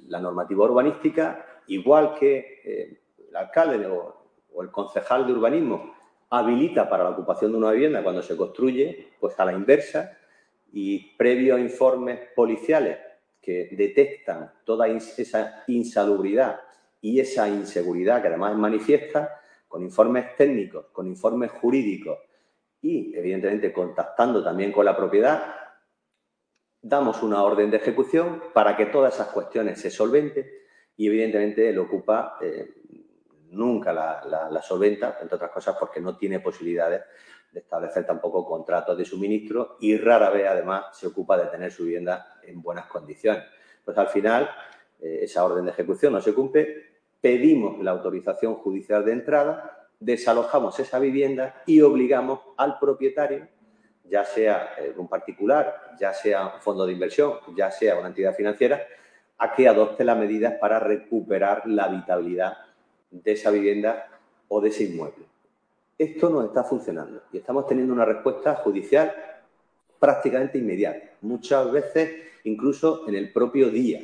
la 0.07 0.19
normativa 0.19 0.65
urbanística, 0.65 1.45
igual 1.67 2.15
que 2.19 2.61
eh, 2.63 3.01
el 3.29 3.35
alcalde 3.35 3.85
o, 3.87 4.15
el 4.61 4.71
concejal 4.71 5.27
de 5.27 5.33
urbanismo 5.33 5.93
habilita 6.29 6.89
para 6.89 7.03
la 7.03 7.11
ocupación 7.11 7.51
de 7.51 7.57
una 7.59 7.71
vivienda 7.71 8.01
cuando 8.01 8.23
se 8.23 8.35
construye, 8.35 9.09
pues 9.19 9.39
a 9.39 9.45
la 9.45 9.53
inversa 9.53 10.17
y 10.73 11.15
previo 11.15 11.55
a 11.55 11.59
informes 11.59 12.19
policiales 12.35 12.97
que 13.39 13.69
detectan 13.71 14.51
toda 14.65 14.87
esa 14.87 15.63
insalubridad 15.67 16.59
y 17.01 17.19
esa 17.19 17.47
inseguridad 17.47 18.21
que 18.21 18.29
además 18.29 18.53
es 18.53 18.57
manifiesta 18.57 19.39
con 19.67 19.83
informes 19.83 20.35
técnicos, 20.35 20.87
con 20.91 21.07
informes 21.07 21.51
jurídicos 21.51 22.17
y, 22.81 23.15
evidentemente, 23.15 23.71
contactando 23.71 24.43
también 24.43 24.71
con 24.71 24.85
la 24.85 24.97
propiedad, 24.97 25.55
damos 26.81 27.21
una 27.21 27.43
orden 27.43 27.69
de 27.69 27.77
ejecución 27.77 28.41
para 28.53 28.75
que 28.75 28.87
todas 28.87 29.15
esas 29.15 29.27
cuestiones 29.27 29.79
se 29.79 29.91
solventen 29.91 30.45
y, 30.97 31.07
evidentemente, 31.07 31.69
el 31.69 31.77
ocupa 31.79 32.37
eh, 32.41 32.73
nunca 33.51 33.93
la, 33.93 34.61
solventa, 34.61 35.17
entre 35.21 35.35
otras 35.35 35.51
cosas 35.51 35.75
porque 35.79 36.01
no 36.01 36.17
tiene 36.17 36.39
posibilidades 36.39 37.03
de 37.51 37.59
establecer 37.59 38.05
tampoco 38.05 38.45
contratos 38.45 38.97
de 38.97 39.05
suministro 39.05 39.77
y 39.79 39.97
rara 39.97 40.29
vez, 40.29 40.47
además, 40.47 40.85
se 40.97 41.07
ocupa 41.07 41.37
de 41.37 41.47
tener 41.47 41.71
su 41.71 41.85
vivienda 41.85 42.39
en 42.43 42.61
buenas 42.61 42.87
condiciones. 42.87 43.43
Pues 43.85 43.97
al 43.97 44.09
final, 44.09 44.49
eh, 44.99 45.19
esa 45.21 45.45
orden 45.45 45.65
de 45.65 45.71
ejecución 45.71 46.13
no 46.13 46.21
se 46.21 46.33
cumple, 46.33 46.87
pedimos 47.21 47.81
la 47.83 47.91
autorización 47.91 48.55
judicial 48.55 49.05
de 49.05 49.13
entrada, 49.13 49.89
desalojamos 49.99 50.79
esa 50.79 50.99
vivienda 50.99 51.63
y 51.65 51.81
obligamos 51.81 52.39
al 52.57 52.77
propietario, 52.79 53.47
ya 54.03 54.23
sea 54.25 54.73
eh, 54.77 54.93
un 54.97 55.07
particular, 55.07 55.95
ya 55.99 56.13
sea 56.13 56.55
un 56.55 56.61
fondo 56.61 56.85
de 56.85 56.93
inversión, 56.93 57.33
ya 57.55 57.71
sea 57.71 57.97
una 57.97 58.07
entidad 58.07 58.35
financiera, 58.35 58.81
a 59.37 59.53
que 59.53 59.67
adopte 59.67 60.03
las 60.03 60.17
medidas 60.17 60.55
para 60.59 60.79
recuperar 60.79 61.63
la 61.67 61.85
habitabilidad 61.85 62.57
de 63.11 63.31
esa 63.31 63.51
vivienda 63.51 64.07
o 64.47 64.61
de 64.61 64.69
ese 64.69 64.85
inmueble. 64.85 65.25
Esto 65.97 66.29
no 66.29 66.43
está 66.43 66.63
funcionando 66.63 67.23
y 67.31 67.37
estamos 67.37 67.65
teniendo 67.67 67.93
una 67.93 68.05
respuesta 68.05 68.55
judicial 68.55 69.13
prácticamente 69.99 70.57
inmediata, 70.57 71.09
muchas 71.21 71.71
veces 71.71 72.11
incluso 72.43 73.07
en 73.07 73.15
el 73.15 73.31
propio 73.31 73.69
día, 73.69 74.01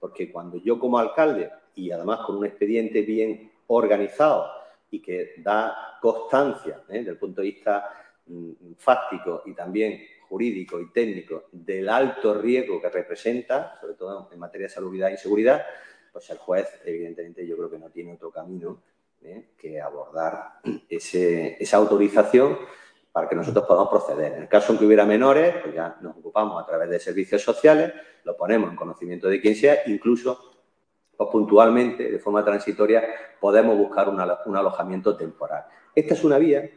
porque 0.00 0.32
cuando 0.32 0.58
yo 0.58 0.78
como 0.78 0.98
alcalde 0.98 1.50
y 1.74 1.90
además 1.90 2.20
con 2.26 2.36
un 2.36 2.46
expediente 2.46 3.02
bien 3.02 3.50
organizado 3.66 4.50
y 4.90 5.00
que 5.00 5.34
da 5.38 5.98
constancia 6.00 6.82
¿eh? 6.88 6.98
desde 6.98 7.10
el 7.10 7.18
punto 7.18 7.40
de 7.40 7.48
vista 7.48 7.90
mm, 8.26 8.72
fáctico 8.78 9.42
y 9.46 9.52
también 9.52 10.00
jurídico 10.34 10.80
y 10.80 10.90
técnico 10.90 11.44
del 11.52 11.88
alto 11.88 12.34
riesgo 12.34 12.82
que 12.82 12.88
representa, 12.88 13.78
sobre 13.80 13.94
todo 13.94 14.28
en 14.32 14.38
materia 14.40 14.66
de 14.66 14.74
salubridad 14.74 15.10
y 15.10 15.16
seguridad, 15.16 15.64
pues 16.12 16.28
el 16.30 16.38
juez, 16.38 16.80
evidentemente, 16.84 17.46
yo 17.46 17.56
creo 17.56 17.70
que 17.70 17.78
no 17.78 17.88
tiene 17.90 18.14
otro 18.14 18.32
camino 18.32 18.82
¿eh? 19.22 19.50
que 19.56 19.80
abordar 19.80 20.58
esa 20.88 21.76
autorización 21.76 22.58
para 23.12 23.28
que 23.28 23.36
nosotros 23.36 23.64
podamos 23.64 23.90
proceder. 23.90 24.32
En 24.32 24.42
el 24.42 24.48
caso 24.48 24.72
en 24.72 24.78
que 24.80 24.86
hubiera 24.86 25.06
menores, 25.06 25.54
pues 25.62 25.72
ya 25.72 25.98
nos 26.00 26.16
ocupamos 26.16 26.60
a 26.60 26.66
través 26.66 26.90
de 26.90 26.98
servicios 26.98 27.40
sociales, 27.40 27.92
lo 28.24 28.36
ponemos 28.36 28.70
en 28.70 28.76
conocimiento 28.76 29.28
de 29.28 29.40
quien 29.40 29.54
sea, 29.54 29.82
incluso 29.86 30.50
pues 31.16 31.30
puntualmente, 31.30 32.10
de 32.10 32.18
forma 32.18 32.44
transitoria, 32.44 33.04
podemos 33.40 33.78
buscar 33.78 34.08
un 34.08 34.56
alojamiento 34.56 35.16
temporal. 35.16 35.64
Esta 35.94 36.14
es 36.14 36.24
una 36.24 36.38
vía, 36.38 36.68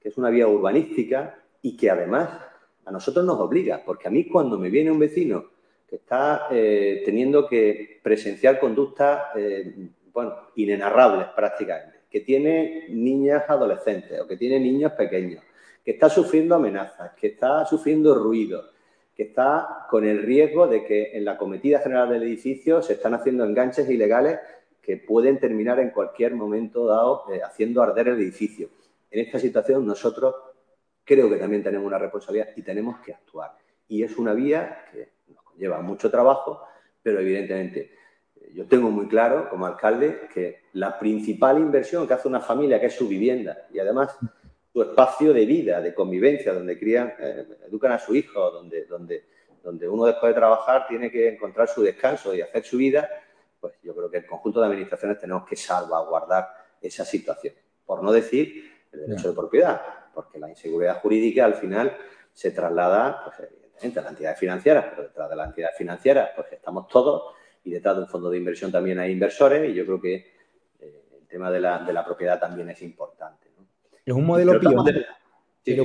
que 0.00 0.08
es 0.08 0.18
una 0.18 0.28
vía 0.28 0.48
urbanística 0.48 1.38
y 1.62 1.76
que 1.76 1.88
además 1.88 2.30
a 2.86 2.92
nosotros 2.92 3.24
nos 3.24 3.38
obliga, 3.40 3.82
porque 3.84 4.08
a 4.08 4.10
mí 4.10 4.26
cuando 4.28 4.58
me 4.58 4.70
viene 4.70 4.90
un 4.90 4.98
vecino 4.98 5.44
que 5.88 5.96
está 5.96 6.46
eh, 6.50 7.02
teniendo 7.04 7.46
que 7.46 8.00
presenciar 8.02 8.58
conductas, 8.58 9.24
eh, 9.36 9.90
bueno, 10.12 10.34
inenarrables 10.54 11.26
prácticamente, 11.34 11.98
que 12.10 12.20
tiene 12.20 12.86
niñas 12.88 13.44
adolescentes 13.48 14.20
o 14.20 14.26
que 14.26 14.36
tiene 14.36 14.58
niños 14.60 14.92
pequeños, 14.92 15.42
que 15.84 15.90
está 15.92 16.08
sufriendo 16.08 16.54
amenazas, 16.54 17.12
que 17.12 17.28
está 17.28 17.64
sufriendo 17.66 18.14
ruido, 18.14 18.70
que 19.14 19.24
está 19.24 19.86
con 19.90 20.04
el 20.04 20.22
riesgo 20.22 20.66
de 20.68 20.84
que 20.84 21.16
en 21.16 21.24
la 21.24 21.36
cometida 21.36 21.80
general 21.80 22.10
del 22.10 22.22
edificio 22.22 22.82
se 22.82 22.94
están 22.94 23.14
haciendo 23.14 23.44
enganches 23.44 23.88
ilegales 23.90 24.38
que 24.80 24.96
pueden 24.96 25.40
terminar 25.40 25.80
en 25.80 25.90
cualquier 25.90 26.34
momento 26.34 26.86
dado 26.86 27.24
eh, 27.32 27.40
haciendo 27.42 27.82
arder 27.82 28.08
el 28.08 28.20
edificio. 28.20 28.68
En 29.10 29.20
esta 29.20 29.38
situación 29.40 29.86
nosotros 29.86 30.34
creo 31.06 31.30
que 31.30 31.36
también 31.36 31.62
tenemos 31.62 31.86
una 31.86 31.98
responsabilidad 31.98 32.48
y 32.56 32.62
tenemos 32.62 32.98
que 32.98 33.14
actuar. 33.14 33.56
Y 33.88 34.02
es 34.02 34.18
una 34.18 34.34
vía 34.34 34.84
que 34.92 35.12
nos 35.28 35.56
lleva 35.56 35.80
mucho 35.80 36.10
trabajo, 36.10 36.62
pero 37.00 37.20
evidentemente 37.20 37.92
eh, 38.34 38.50
yo 38.52 38.66
tengo 38.66 38.90
muy 38.90 39.06
claro 39.06 39.48
como 39.48 39.66
alcalde 39.66 40.28
que 40.34 40.64
la 40.72 40.98
principal 40.98 41.58
inversión 41.58 42.06
que 42.06 42.14
hace 42.14 42.26
una 42.26 42.40
familia, 42.40 42.80
que 42.80 42.86
es 42.86 42.94
su 42.94 43.06
vivienda, 43.06 43.66
y 43.72 43.78
además 43.78 44.18
su 44.72 44.82
espacio 44.82 45.32
de 45.32 45.46
vida, 45.46 45.80
de 45.80 45.94
convivencia, 45.94 46.52
donde 46.52 46.78
crían, 46.78 47.14
eh, 47.20 47.46
educan 47.68 47.92
a 47.92 47.98
su 48.00 48.14
hijo, 48.14 48.50
donde, 48.50 48.84
donde, 48.86 49.24
donde 49.62 49.88
uno 49.88 50.06
después 50.06 50.34
de 50.34 50.40
trabajar 50.40 50.88
tiene 50.88 51.10
que 51.10 51.28
encontrar 51.28 51.68
su 51.68 51.82
descanso 51.82 52.34
y 52.34 52.40
hacer 52.40 52.64
su 52.64 52.78
vida, 52.78 53.08
pues 53.60 53.74
yo 53.82 53.94
creo 53.94 54.10
que 54.10 54.18
el 54.18 54.26
conjunto 54.26 54.60
de 54.60 54.66
administraciones 54.66 55.18
tenemos 55.20 55.46
que 55.46 55.54
salvaguardar 55.54 56.48
esa 56.82 57.04
situación. 57.04 57.54
Por 57.86 58.02
no 58.02 58.10
decir 58.10 58.72
el 58.92 59.06
derecho 59.06 59.28
de 59.28 59.34
propiedad, 59.34 59.80
porque 60.16 60.38
la 60.38 60.48
inseguridad 60.48 60.98
jurídica 61.02 61.44
al 61.44 61.56
final 61.56 61.94
se 62.32 62.50
traslada, 62.50 63.22
pues 63.22 63.50
evidentemente, 63.50 64.00
a 64.00 64.02
las 64.02 64.12
entidades 64.12 64.38
financieras, 64.38 64.86
pero 64.88 65.02
detrás 65.02 65.28
de 65.28 65.36
las 65.36 65.48
entidades 65.48 65.76
financieras, 65.76 66.30
pues 66.34 66.52
estamos 66.52 66.88
todos 66.88 67.34
y 67.62 67.70
detrás 67.70 67.96
de 67.96 68.02
un 68.02 68.08
fondo 68.08 68.30
de 68.30 68.38
inversión 68.38 68.72
también 68.72 68.98
hay 68.98 69.12
inversores 69.12 69.70
y 69.70 69.74
yo 69.74 69.84
creo 69.84 70.00
que 70.00 70.14
eh, 70.80 71.04
el 71.20 71.26
tema 71.28 71.50
de 71.50 71.60
la, 71.60 71.80
de 71.80 71.92
la 71.92 72.02
propiedad 72.02 72.40
también 72.40 72.70
es 72.70 72.80
importante. 72.80 73.46
Es 74.06 74.14
un 74.14 74.24
modelo 74.24 74.58
pionero. 74.58 75.00
Pero 75.62 75.84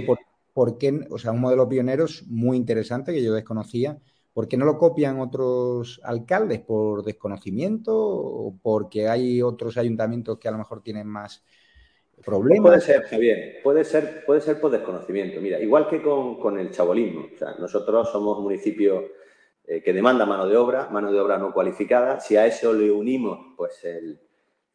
por, 0.54 0.78
qué, 0.78 1.08
o 1.10 1.18
sea, 1.18 1.32
un 1.32 1.42
modelo 1.42 1.68
pionero 1.68 2.06
es 2.06 2.26
muy 2.28 2.56
interesante 2.56 3.12
que 3.12 3.24
yo 3.24 3.34
desconocía. 3.34 3.98
¿Por 4.32 4.48
qué 4.48 4.56
no 4.56 4.64
lo 4.64 4.78
copian 4.78 5.20
otros 5.20 6.00
alcaldes? 6.04 6.62
¿Por 6.62 7.04
desconocimiento 7.04 7.94
o 7.98 8.56
porque 8.62 9.10
hay 9.10 9.42
otros 9.42 9.78
ayuntamientos 9.78 10.38
que 10.38 10.48
a 10.48 10.52
lo 10.52 10.60
mejor 10.60 10.82
tienen 10.82 11.08
más 11.08 11.44
Puede 12.24 12.82
ser, 12.82 13.04
Javier, 13.04 13.60
puede 13.64 13.84
ser, 13.84 14.26
puede 14.26 14.42
ser 14.42 14.60
por 14.60 14.72
desconocimiento. 14.72 15.42
Mira, 15.42 15.60
igual 15.60 15.88
que 15.88 16.02
con, 16.02 16.60
el 16.60 16.72
chabolismo. 16.72 17.30
O 17.34 17.38
sea, 17.38 17.56
nosotros 17.60 18.12
somos 18.12 18.38
un 18.38 18.44
municipio 18.44 19.12
eh, 19.66 19.82
que 19.82 19.94
demanda 19.94 20.26
mano 20.26 20.48
de 20.48 20.58
obra, 20.58 20.90
mano 20.90 21.12
de 21.12 21.20
obra 21.20 21.38
no 21.38 21.54
cualificada. 21.54 22.20
Si 22.20 22.38
a 22.38 22.46
eso 22.46 22.74
le 22.74 22.92
unimos 22.92 23.54
pues 23.58 23.84
el 23.86 24.20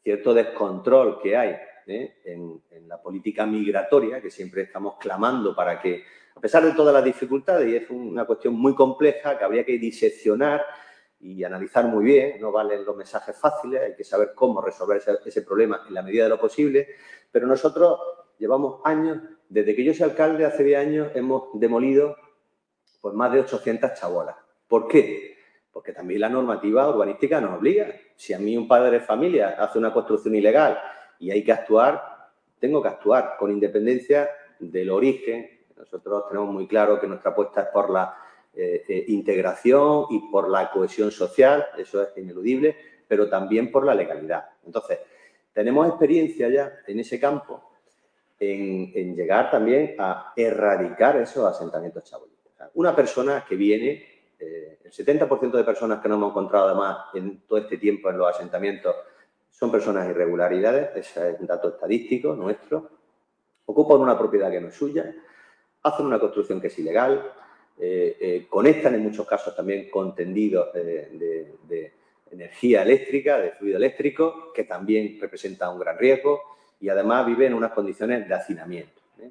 cierto 0.02 0.34
descontrol 0.34 1.20
que 1.20 1.36
hay 1.36 1.56
¿eh? 1.86 2.16
en, 2.24 2.62
la 2.88 3.02
política 3.02 3.44
migratoria, 3.44 4.20
que 4.20 4.30
siempre 4.30 4.62
estamos 4.62 4.94
clamando 5.00 5.54
para 5.54 5.80
que, 5.80 6.04
a 6.36 6.40
pesar 6.40 6.64
de 6.64 6.72
todas 6.72 6.94
las 6.94 7.04
dificultades, 7.04 7.68
y 7.68 7.74
es 7.74 7.90
una 7.90 8.24
cuestión 8.24 8.54
muy 8.54 8.74
compleja 8.74 9.36
que 9.36 9.44
habría 9.44 9.64
que 9.64 9.76
diseccionar 9.76 10.62
y 11.20 11.42
analizar 11.44 11.86
muy 11.86 12.04
bien, 12.04 12.40
no 12.40 12.52
valen 12.52 12.84
los 12.84 12.96
mensajes 12.96 13.36
fáciles, 13.36 13.80
hay 13.82 13.94
que 13.94 14.04
saber 14.04 14.32
cómo 14.34 14.60
resolver 14.60 15.02
ese, 15.24 15.42
problema 15.42 15.82
en 15.88 15.94
la 15.94 16.02
medida 16.02 16.24
de 16.24 16.30
lo 16.30 16.38
posible, 16.38 16.88
pero 17.30 17.46
nosotros 17.46 17.98
llevamos 18.38 18.80
años, 18.84 19.18
desde 19.48 19.74
que 19.74 19.84
yo 19.84 19.94
soy 19.94 20.10
alcalde, 20.10 20.44
hace 20.44 20.62
10 20.62 20.78
años, 20.78 21.08
hemos 21.14 21.48
demolido 21.54 22.16
pues, 23.00 23.14
más 23.14 23.32
de 23.32 23.40
800 23.40 23.94
chabolas. 23.94 24.36
¿Por 24.68 24.88
qué? 24.88 25.36
Porque 25.72 25.92
también 25.92 26.20
la 26.20 26.28
normativa 26.28 26.88
urbanística 26.88 27.40
nos 27.40 27.58
obliga. 27.58 27.86
Si 28.16 28.34
a 28.34 28.38
mí 28.38 28.56
un 28.56 28.66
padre 28.68 28.90
de 28.90 29.00
familia 29.00 29.56
hace 29.58 29.78
una 29.78 29.92
construcción 29.92 30.34
ilegal 30.34 30.78
y 31.18 31.30
hay 31.30 31.44
que 31.44 31.52
actuar, 31.52 32.30
tengo 32.58 32.82
que 32.82 32.88
actuar 32.88 33.36
con 33.38 33.50
independencia 33.50 34.28
del 34.58 34.90
origen. 34.90 35.48
Nosotros 35.76 36.28
tenemos 36.28 36.52
muy 36.52 36.66
claro 36.66 36.98
que 36.98 37.06
nuestra 37.06 37.30
apuesta 37.30 37.62
es 37.62 37.68
por 37.68 37.90
la 37.90 38.25
eh, 38.56 38.84
eh, 38.88 39.04
integración 39.08 40.06
y 40.08 40.30
por 40.30 40.48
la 40.48 40.70
cohesión 40.70 41.10
social, 41.10 41.66
eso 41.76 42.02
es 42.02 42.08
ineludible, 42.16 42.74
pero 43.06 43.28
también 43.28 43.70
por 43.70 43.84
la 43.84 43.94
legalidad. 43.94 44.46
Entonces, 44.64 44.98
tenemos 45.52 45.86
experiencia 45.86 46.48
ya 46.48 46.72
en 46.86 47.00
ese 47.00 47.20
campo 47.20 47.70
en, 48.38 49.14
llegar 49.14 49.50
también 49.50 49.94
a 49.98 50.32
erradicar 50.34 51.16
esos 51.16 51.44
asentamientos 51.44 52.04
chavos. 52.04 52.28
Una 52.74 52.96
persona 52.96 53.44
que 53.46 53.56
viene, 53.56 54.04
eh, 54.38 54.78
el 54.84 54.90
70% 54.90 55.50
de 55.52 55.64
personas 55.64 56.00
que 56.00 56.08
nos 56.08 56.16
hemos 56.16 56.30
encontrado 56.30 56.68
además 56.68 57.08
en 57.14 57.42
todo 57.46 57.58
este 57.58 57.78
tiempo 57.78 58.10
en 58.10 58.18
los 58.18 58.34
asentamientos 58.34 58.94
son 59.50 59.70
personas 59.70 60.08
irregularidades, 60.08 60.96
ese 60.96 61.30
es 61.30 61.40
un 61.40 61.46
dato 61.46 61.68
estadístico 61.68 62.34
nuestro, 62.34 62.90
ocupan 63.66 64.00
una 64.00 64.18
propiedad 64.18 64.50
que 64.50 64.60
no 64.60 64.68
es 64.68 64.74
suya, 64.74 65.14
hacen 65.82 66.06
una 66.06 66.18
construcción 66.18 66.60
que 66.60 66.66
es 66.66 66.78
ilegal, 66.78 67.32
eh, 67.78 68.16
eh, 68.18 68.46
conectan 68.48 68.94
en 68.94 69.02
muchos 69.02 69.26
casos 69.26 69.54
también 69.54 69.90
con 69.90 70.14
tendidos 70.14 70.72
de, 70.72 71.92
energía 72.30 72.82
eléctrica, 72.82 73.38
de 73.38 73.52
fluido 73.52 73.76
eléctrico, 73.76 74.52
que 74.52 74.64
también 74.64 75.16
representa 75.20 75.70
un 75.70 75.78
gran 75.78 75.96
riesgo 75.96 76.42
y 76.80 76.88
además 76.88 77.24
viven 77.24 77.48
en 77.48 77.54
unas 77.54 77.72
condiciones 77.72 78.28
de 78.28 78.34
hacinamiento. 78.34 79.00
¿eh? 79.20 79.30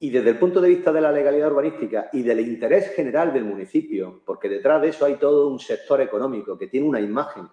Y 0.00 0.10
desde 0.10 0.30
el 0.30 0.38
punto 0.38 0.60
de 0.60 0.68
vista 0.68 0.92
de 0.92 1.00
la 1.00 1.10
legalidad 1.10 1.50
urbanística 1.50 2.10
y 2.12 2.22
del 2.22 2.40
interés 2.40 2.94
general 2.94 3.32
del 3.32 3.44
municipio, 3.44 4.22
porque 4.24 4.48
detrás 4.48 4.82
de 4.82 4.88
eso 4.88 5.06
hay 5.06 5.14
todo 5.14 5.48
un 5.48 5.58
sector 5.58 6.00
económico 6.02 6.58
que 6.58 6.66
tiene 6.66 6.86
una 6.86 7.00
imagen 7.00 7.48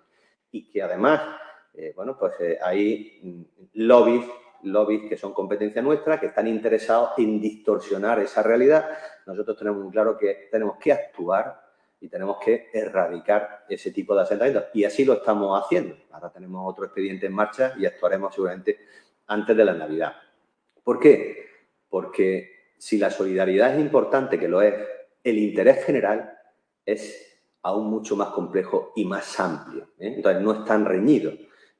y 0.52 0.70
que 0.70 0.82
además 0.82 1.22
bueno, 1.96 2.18
pues 2.18 2.34
hay 2.64 3.20
mm, 3.22 3.42
lobbies, 3.74 4.26
lobbies 4.64 5.08
que 5.08 5.16
son 5.16 5.32
competencia 5.32 5.80
nuestra, 5.82 6.20
que 6.20 6.26
están 6.28 6.48
interesados 6.48 7.12
en 7.18 7.40
distorsionar 7.40 8.20
esa 8.20 8.42
realidad. 8.42 8.90
Nosotros 9.27 9.57
tenemos 9.57 9.84
muy 9.84 9.91
claro 9.91 10.17
que 10.17 10.48
tenemos 10.51 10.77
que 10.77 10.91
actuar 10.91 11.62
y 12.00 12.07
tenemos 12.07 12.38
que 12.43 12.69
erradicar 12.74 13.65
ese 13.67 13.91
tipo 13.91 14.15
de 14.15 14.22
asentamientos. 14.22 14.65
Y 14.74 14.86
así 14.86 15.03
lo 15.03 15.13
estamos 15.13 15.62
haciendo. 15.62 15.96
Ahora 16.12 16.31
tenemos 16.31 16.62
otro 16.65 16.86
expediente 16.86 17.25
en 17.25 17.34
marcha 17.34 17.74
y 17.77 17.86
actuaremos 17.86 18.34
seguramente 18.34 18.79
antes 19.27 19.55
de 19.55 19.65
la 19.65 19.74
Navidad. 19.74 20.13
¿Por 20.84 21.00
qué? 21.00 21.46
Porque 21.89 22.74
si 22.77 22.98
la 22.98 23.10
solidaridad 23.10 23.74
es 23.75 23.81
importante, 23.81 24.39
que 24.39 24.48
lo 24.48 24.62
es, 24.62 24.75
el 25.24 25.38
interés 25.38 25.84
general 25.84 26.38
es 26.86 27.39
aún 27.63 27.89
mucho 27.89 28.15
más 28.15 28.29
complejo 28.29 28.93
y 28.96 29.03
más 29.03 29.39
amplio. 29.39 29.89
¿eh? 30.00 30.13
Entonces, 30.15 30.41
no 30.41 30.53
es 30.53 30.65
tan 30.65 30.86
reñido. 30.86 31.34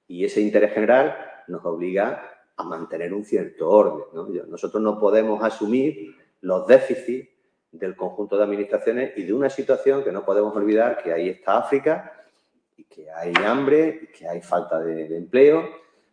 Y 0.08 0.26
ese 0.26 0.42
interés 0.42 0.74
general 0.74 1.16
nos 1.48 1.64
obliga 1.64 2.24
a 2.58 2.64
mantener 2.64 3.14
un 3.14 3.24
cierto 3.24 3.70
orden. 3.70 4.50
Nosotros 4.50 4.82
no 4.82 5.00
podemos 5.00 5.44
asumir 5.44 6.16
los 6.42 6.68
déficits 6.68 7.30
del 7.72 7.96
conjunto 7.96 8.38
de 8.38 8.44
administraciones 8.44 9.18
y 9.18 9.24
de 9.24 9.34
una 9.34 9.50
situación 9.50 10.04
que 10.04 10.12
no 10.12 10.24
podemos 10.24 10.56
olvidar 10.56 11.02
que 11.02 11.12
ahí 11.12 11.30
está 11.30 11.58
África 11.58 12.26
y 12.76 12.86
que 12.86 13.12
hay 13.12 13.34
hambre, 13.46 14.10
que 14.18 14.28
hay 14.28 14.42
falta 14.42 14.80
de, 14.80 15.16
empleo, 15.16 15.68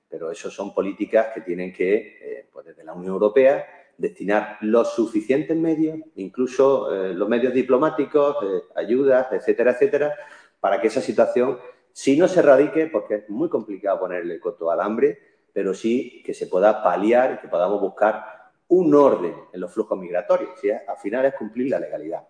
pero 0.09 0.31
eso 0.31 0.51
son 0.51 0.75
políticas 0.75 1.29
que 1.35 1.41
tienen 1.41 1.73
que, 1.73 1.95
eh, 1.95 2.49
pues 2.53 2.67
desde 2.67 2.85
la 2.85 2.93
Unión 2.93 3.13
Europea, 3.13 3.67
destinar 3.97 4.59
los 4.61 4.95
suficientes 4.95 5.57
medios, 5.57 5.99
incluso 6.17 6.93
eh, 6.93 7.15
los 7.15 7.29
medios 7.29 7.55
diplomáticos, 7.55 8.37
eh, 8.43 8.63
ayudas, 8.75 9.29
etcétera, 9.33 9.73
etcétera, 9.73 10.15
para 10.61 10.81
que 10.81 10.89
esa 10.89 11.01
situación, 11.01 11.59
si 11.93 12.17
no 12.17 12.27
se 12.27 12.41
erradique, 12.41 12.87
porque 12.87 13.15
es 13.17 13.31
muy 13.31 13.49
complicado 13.49 14.01
ponerle 14.01 14.41
coto 14.41 14.71
al 14.71 14.81
hambre, 14.81 15.19
pero 15.53 15.75
sí 15.75 16.23
que 16.25 16.35
se 16.35 16.49
pueda 16.49 16.83
paliar 16.83 17.35
y 17.35 17.39
que 17.41 17.49
podamos 17.49 17.81
buscar 17.81 18.34
un 18.69 18.95
orden 18.95 19.35
en 19.53 19.61
los 19.61 19.73
flujos 19.73 19.99
migratorios. 19.99 20.51
Si 20.61 20.71
al 20.71 20.97
final 21.01 21.27
es 21.27 21.35
cumplir 21.35 21.71
la 21.71 21.81
legalidad. 21.81 22.23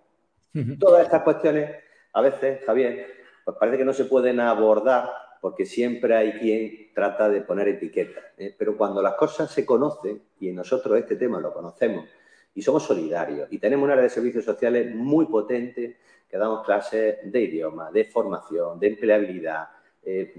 Todas 0.79 1.05
estas 1.05 1.23
cuestiones, 1.23 1.71
a 2.13 2.21
veces, 2.21 2.65
Javier, 2.65 3.07
pues 3.45 3.57
parece 3.59 3.79
que 3.79 3.85
no 3.85 3.93
se 3.93 4.05
pueden 4.05 4.41
abordar 4.41 5.11
porque 5.41 5.67
siempre 5.67 6.15
hay 6.17 6.33
quien 6.39 6.95
trata 6.95 7.29
de 7.29 7.43
poner 7.43 7.69
etiquetas. 7.69 8.25
¿eh? 8.39 8.55
Pero 8.57 8.79
cuando 8.79 9.03
las 9.03 9.15
cosas 9.15 9.51
se 9.51 9.67
conocen, 9.67 10.23
y 10.41 10.51
nosotros 10.53 10.99
este 10.99 11.17
tema 11.17 11.39
lo 11.39 11.53
conocemos, 11.53 12.07
y 12.55 12.63
somos 12.63 12.85
solidarios, 12.85 13.53
y 13.53 13.59
tenemos 13.59 13.85
una 13.85 13.93
área 13.93 14.05
de 14.05 14.09
servicios 14.09 14.45
sociales 14.45 14.95
muy 14.95 15.27
potente, 15.27 15.99
que 16.31 16.39
damos 16.39 16.65
clases 16.65 17.31
de 17.31 17.41
idioma, 17.43 17.91
de 17.91 18.05
formación, 18.07 18.81
de 18.81 18.87
empleabilidad, 18.87 19.69
eh, 20.03 20.33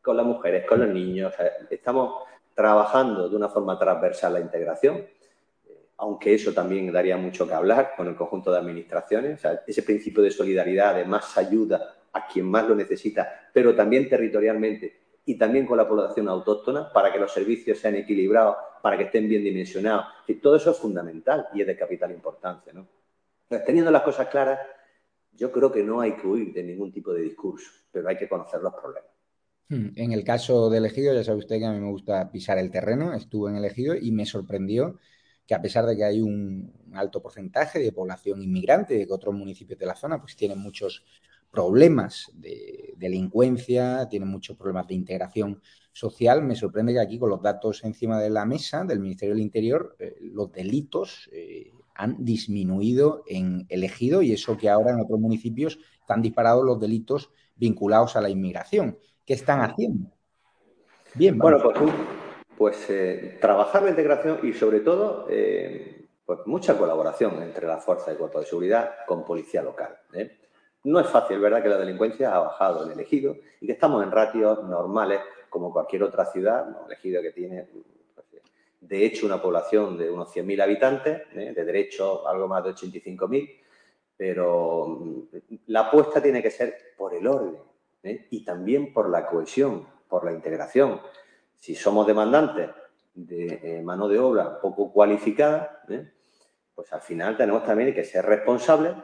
con 0.00 0.16
las 0.16 0.24
mujeres, 0.24 0.64
con 0.66 0.80
los 0.80 0.88
niños, 0.88 1.34
estamos 1.68 2.22
trabajando 2.54 3.28
de 3.28 3.36
una 3.36 3.50
forma 3.50 3.78
transversal 3.78 4.32
la 4.32 4.40
integración, 4.40 5.04
aunque 5.98 6.34
eso 6.34 6.52
también 6.52 6.92
daría 6.92 7.16
mucho 7.16 7.46
que 7.46 7.54
hablar 7.54 7.94
con 7.96 8.06
el 8.06 8.16
conjunto 8.16 8.52
de 8.52 8.58
administraciones. 8.58 9.40
ese 9.66 9.82
principio 9.82 10.22
de 10.22 10.30
solidaridad, 10.30 10.94
de 10.94 11.04
más 11.04 11.36
ayuda 11.38 11.94
a 12.12 12.26
quien 12.26 12.46
más 12.46 12.66
lo 12.66 12.74
necesita, 12.74 13.50
pero 13.52 13.74
también 13.74 14.08
territorialmente 14.08 15.00
y 15.24 15.36
también 15.36 15.66
con 15.66 15.76
la 15.76 15.88
población 15.88 16.28
autóctona 16.28 16.92
para 16.92 17.12
que 17.12 17.18
los 17.18 17.32
servicios 17.32 17.78
sean 17.78 17.96
equilibrados, 17.96 18.56
para 18.82 18.96
que 18.96 19.04
estén 19.04 19.28
bien 19.28 19.42
dimensionados. 19.42 20.06
Y 20.26 20.34
todo 20.34 20.56
eso 20.56 20.70
es 20.70 20.76
fundamental 20.76 21.48
y 21.54 21.62
es 21.62 21.66
de 21.66 21.76
capital 21.76 22.12
importancia. 22.12 22.72
teniendo 23.66 23.90
las 23.90 24.02
cosas 24.02 24.28
claras, 24.28 24.60
yo 25.32 25.50
creo 25.50 25.70
que 25.70 25.82
no 25.82 26.00
hay 26.00 26.12
que 26.12 26.26
huir 26.26 26.52
de 26.52 26.62
ningún 26.62 26.92
tipo 26.92 27.12
de 27.12 27.22
discurso, 27.22 27.70
pero 27.90 28.08
hay 28.08 28.16
que 28.16 28.28
conocer 28.28 28.60
los 28.60 28.72
problemas. 28.74 29.10
Hmm, 29.68 29.88
en 29.96 30.12
el 30.12 30.22
caso 30.22 30.70
de 30.70 30.78
elegido, 30.78 31.12
ya 31.12 31.24
sabe 31.24 31.38
usted 31.38 31.58
que 31.58 31.66
a 31.66 31.72
mí 31.72 31.80
me 31.80 31.90
gusta 31.90 32.30
pisar 32.30 32.58
el 32.58 32.70
terreno, 32.70 33.12
estuve 33.14 33.50
en 33.50 33.56
elegido 33.56 33.96
y 33.96 34.12
me 34.12 34.24
sorprendió 34.24 34.98
que 35.46 35.54
a 35.54 35.62
pesar 35.62 35.86
de 35.86 35.96
que 35.96 36.04
hay 36.04 36.20
un 36.20 36.72
alto 36.94 37.22
porcentaje 37.22 37.78
de 37.78 37.92
población 37.92 38.42
inmigrante, 38.42 38.94
de 38.94 39.06
que 39.06 39.12
otros 39.12 39.34
municipios 39.34 39.78
de 39.78 39.86
la 39.86 39.94
zona 39.94 40.20
pues 40.20 40.36
tienen 40.36 40.58
muchos 40.58 41.04
problemas 41.50 42.30
de 42.34 42.94
delincuencia, 42.96 44.08
tienen 44.10 44.28
muchos 44.28 44.56
problemas 44.56 44.88
de 44.88 44.94
integración 44.94 45.62
social. 45.92 46.42
Me 46.42 46.56
sorprende 46.56 46.92
que 46.92 47.00
aquí, 47.00 47.18
con 47.18 47.30
los 47.30 47.40
datos 47.40 47.84
encima 47.84 48.20
de 48.20 48.30
la 48.30 48.44
mesa 48.44 48.84
del 48.84 49.00
Ministerio 49.00 49.34
del 49.34 49.42
Interior, 49.42 49.96
eh, 49.98 50.16
los 50.20 50.52
delitos 50.52 51.30
eh, 51.32 51.70
han 51.94 52.22
disminuido 52.24 53.22
en 53.26 53.64
elegido 53.68 54.20
y 54.20 54.32
eso 54.32 54.56
que 54.58 54.68
ahora 54.68 54.90
en 54.90 55.00
otros 55.00 55.18
municipios 55.18 55.78
están 55.98 56.20
disparados 56.20 56.64
los 56.64 56.78
delitos 56.78 57.30
vinculados 57.54 58.16
a 58.16 58.20
la 58.20 58.28
inmigración. 58.28 58.98
¿Qué 59.24 59.34
están 59.34 59.60
haciendo? 59.60 60.10
Bien, 61.14 61.38
bueno, 61.38 61.58
pues, 61.62 61.90
pues 62.56 62.88
eh, 62.90 63.38
trabajar 63.40 63.82
la 63.82 63.90
integración 63.90 64.40
y 64.42 64.52
sobre 64.52 64.80
todo 64.80 65.26
pues 66.26 66.40
mucha 66.46 66.76
colaboración 66.76 67.42
entre 67.42 67.66
las 67.66 67.84
fuerzas 67.84 68.08
de 68.08 68.16
cuerpo 68.16 68.40
de 68.40 68.46
seguridad 68.46 68.96
con 69.06 69.24
policía 69.24 69.62
local. 69.62 69.96
No 70.84 71.00
es 71.00 71.08
fácil, 71.08 71.40
¿verdad?, 71.40 71.62
que 71.62 71.68
la 71.68 71.78
delincuencia 71.78 72.34
ha 72.34 72.38
bajado 72.38 72.84
en 72.84 72.92
el 72.92 73.00
ejido 73.00 73.36
y 73.60 73.66
que 73.66 73.72
estamos 73.72 74.02
en 74.04 74.10
ratios 74.10 74.62
normales 74.64 75.20
como 75.50 75.72
cualquier 75.72 76.02
otra 76.02 76.26
ciudad, 76.26 76.66
el 76.86 76.92
ejido 76.92 77.22
que 77.22 77.32
tiene, 77.32 77.66
pues, 78.14 78.26
de 78.80 79.04
hecho, 79.04 79.26
una 79.26 79.40
población 79.40 79.96
de 79.96 80.10
unos 80.10 80.32
100.000 80.34 80.62
habitantes, 80.62 81.22
¿eh? 81.34 81.52
de 81.54 81.64
derecho 81.64 82.28
algo 82.28 82.46
más 82.46 82.62
de 82.62 82.70
85.000, 82.70 83.56
pero 84.16 84.86
mm, 84.86 85.22
la 85.68 85.80
apuesta 85.80 86.22
tiene 86.22 86.42
que 86.42 86.50
ser 86.50 86.94
por 86.96 87.14
el 87.14 87.26
orden 87.26 87.56
¿eh? 88.02 88.26
y 88.30 88.44
también 88.44 88.92
por 88.92 89.08
la 89.08 89.26
cohesión, 89.26 89.86
por 90.08 90.24
la 90.24 90.32
integración. 90.32 91.00
Si 91.58 91.74
somos 91.74 92.06
demandantes 92.06 92.70
de 93.14 93.60
eh, 93.62 93.82
mano 93.82 94.08
de 94.08 94.18
obra 94.18 94.60
poco 94.60 94.92
cualificada, 94.92 95.82
pues 96.74 96.92
al 96.92 97.00
final 97.00 97.36
tenemos 97.36 97.64
también 97.64 97.94
que 97.94 98.04
ser 98.04 98.24
responsables 98.24 98.94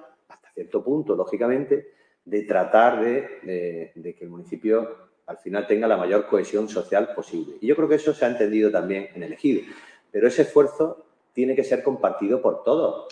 cierto 0.55 0.83
punto, 0.83 1.15
lógicamente, 1.15 1.93
de 2.25 2.43
tratar 2.43 3.01
de, 3.01 3.93
que 3.95 4.25
el 4.25 4.31
municipio 4.31 5.11
al 5.27 5.39
final 5.39 5.67
tenga 5.67 5.87
la 5.87 5.97
mayor 5.97 6.27
cohesión 6.27 6.69
social 6.69 7.15
posible. 7.15 7.57
Y 7.61 7.67
yo 7.67 7.77
creo 7.77 7.89
que 7.89 7.97
eso 7.97 8.13
se 8.13 8.25
ha 8.25 8.29
entendido 8.29 8.71
también 8.71 9.09
en 9.15 9.23
el 9.23 9.33
ejido. 9.33 9.63
Pero 10.11 10.29
ese 10.29 10.43
esfuerzo 10.43 11.07
tiene 11.33 11.57
que 11.57 11.65
ser 11.65 11.83
compartido 11.83 12.43
por 12.43 12.63
todos. 12.63 13.09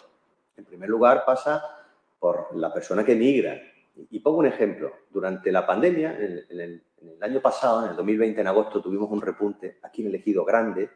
En 0.56 0.64
primer 0.64 0.88
lugar, 0.88 1.24
pasa 1.24 1.62
por 2.18 2.54
la 2.54 2.72
persona 2.72 3.04
que 3.04 3.14
migra. 3.14 3.60
Y 4.10 4.20
pongo 4.20 4.38
un 4.38 4.46
ejemplo. 4.46 4.92
Durante 5.10 5.50
la 5.50 5.66
pandemia, 5.66 6.16
en 6.18 6.60
el, 6.60 6.82
año 7.20 7.40
pasado, 7.40 7.84
en 7.84 7.90
el 7.90 7.96
2020, 7.96 8.40
en 8.40 8.46
agosto, 8.46 8.80
tuvimos 8.80 9.10
un 9.10 9.20
repunte 9.20 9.78
aquí 9.82 10.02
en 10.02 10.08
el 10.08 10.16
ejido 10.16 10.44
grande 10.44 10.90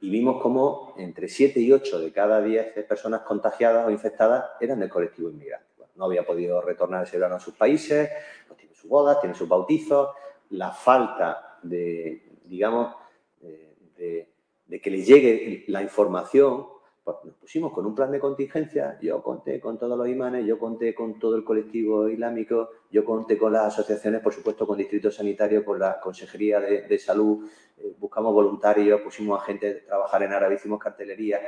y 0.00 0.10
vimos 0.10 0.42
cómo 0.42 0.94
entre 0.98 1.28
7 1.28 1.60
y 1.60 1.72
8 1.72 2.00
de 2.00 2.12
cada 2.12 2.42
10 2.42 2.74
personas 2.86 3.22
contagiadas 3.22 3.86
o 3.86 3.90
infectadas 3.90 4.44
eran 4.60 4.80
del 4.80 4.90
colectivo 4.90 5.30
inmigrante. 5.30 5.66
no 5.96 6.06
había 6.06 6.26
podido 6.26 6.60
retornar 6.60 7.04
ese 7.04 7.16
verano 7.16 7.36
a 7.36 7.40
sus 7.40 7.54
países, 7.54 8.10
no 8.48 8.56
tiene 8.56 8.74
sus 8.74 8.90
bodas, 8.90 9.20
tiene 9.20 9.34
sus 9.34 9.48
bautizos, 9.48 10.10
la 10.50 10.72
falta 10.72 11.58
de, 11.62 12.38
digamos, 12.44 12.94
de, 13.40 14.28
de 14.66 14.80
que 14.80 14.90
les 14.90 15.06
llegue 15.06 15.64
la 15.68 15.82
información 15.82 16.66
pues 17.04 17.18
nos 17.22 17.34
pusimos 17.34 17.70
con 17.72 17.84
un 17.84 17.94
plan 17.94 18.10
de 18.10 18.18
contingencia, 18.18 18.98
yo 19.02 19.22
conté 19.22 19.60
con 19.60 19.78
todos 19.78 19.98
los 19.98 20.08
imanes, 20.08 20.46
yo 20.46 20.58
conté 20.58 20.94
con 20.94 21.18
todo 21.18 21.36
el 21.36 21.44
colectivo 21.44 22.08
islámico, 22.08 22.70
yo 22.90 23.04
conté 23.04 23.36
con 23.36 23.52
las 23.52 23.66
asociaciones, 23.66 24.22
por 24.22 24.32
supuesto, 24.32 24.66
con 24.66 24.78
distritos 24.78 25.16
sanitarios, 25.16 25.64
con 25.64 25.78
la 25.78 26.00
Consejería 26.00 26.60
de, 26.60 26.98
Salud, 26.98 27.46
eh, 27.76 27.94
buscamos 27.98 28.32
voluntarios, 28.32 29.02
pusimos 29.02 29.40
a 29.40 29.44
gente 29.44 29.82
a 29.84 29.86
trabajar 29.86 30.22
en 30.22 30.32
árabe, 30.32 30.54
hicimos 30.54 30.80
cartelería 30.80 31.40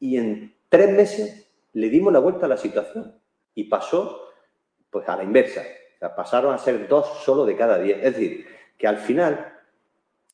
y 0.00 0.16
en 0.16 0.52
tres 0.68 0.90
meses 0.90 1.48
le 1.74 1.88
dimos 1.88 2.12
la 2.12 2.18
vuelta 2.18 2.46
a 2.46 2.48
la 2.48 2.56
situación 2.56 3.20
y 3.54 3.64
pasó 3.64 4.28
pues 4.90 5.08
a 5.08 5.16
la 5.16 5.22
inversa. 5.22 5.62
pasaron 6.16 6.52
a 6.52 6.58
ser 6.58 6.88
dos 6.88 7.06
solo 7.24 7.46
de 7.46 7.56
cada 7.56 7.78
diez. 7.78 7.98
Es 7.98 8.14
decir, 8.16 8.46
que 8.76 8.88
al 8.88 8.98
final 8.98 9.60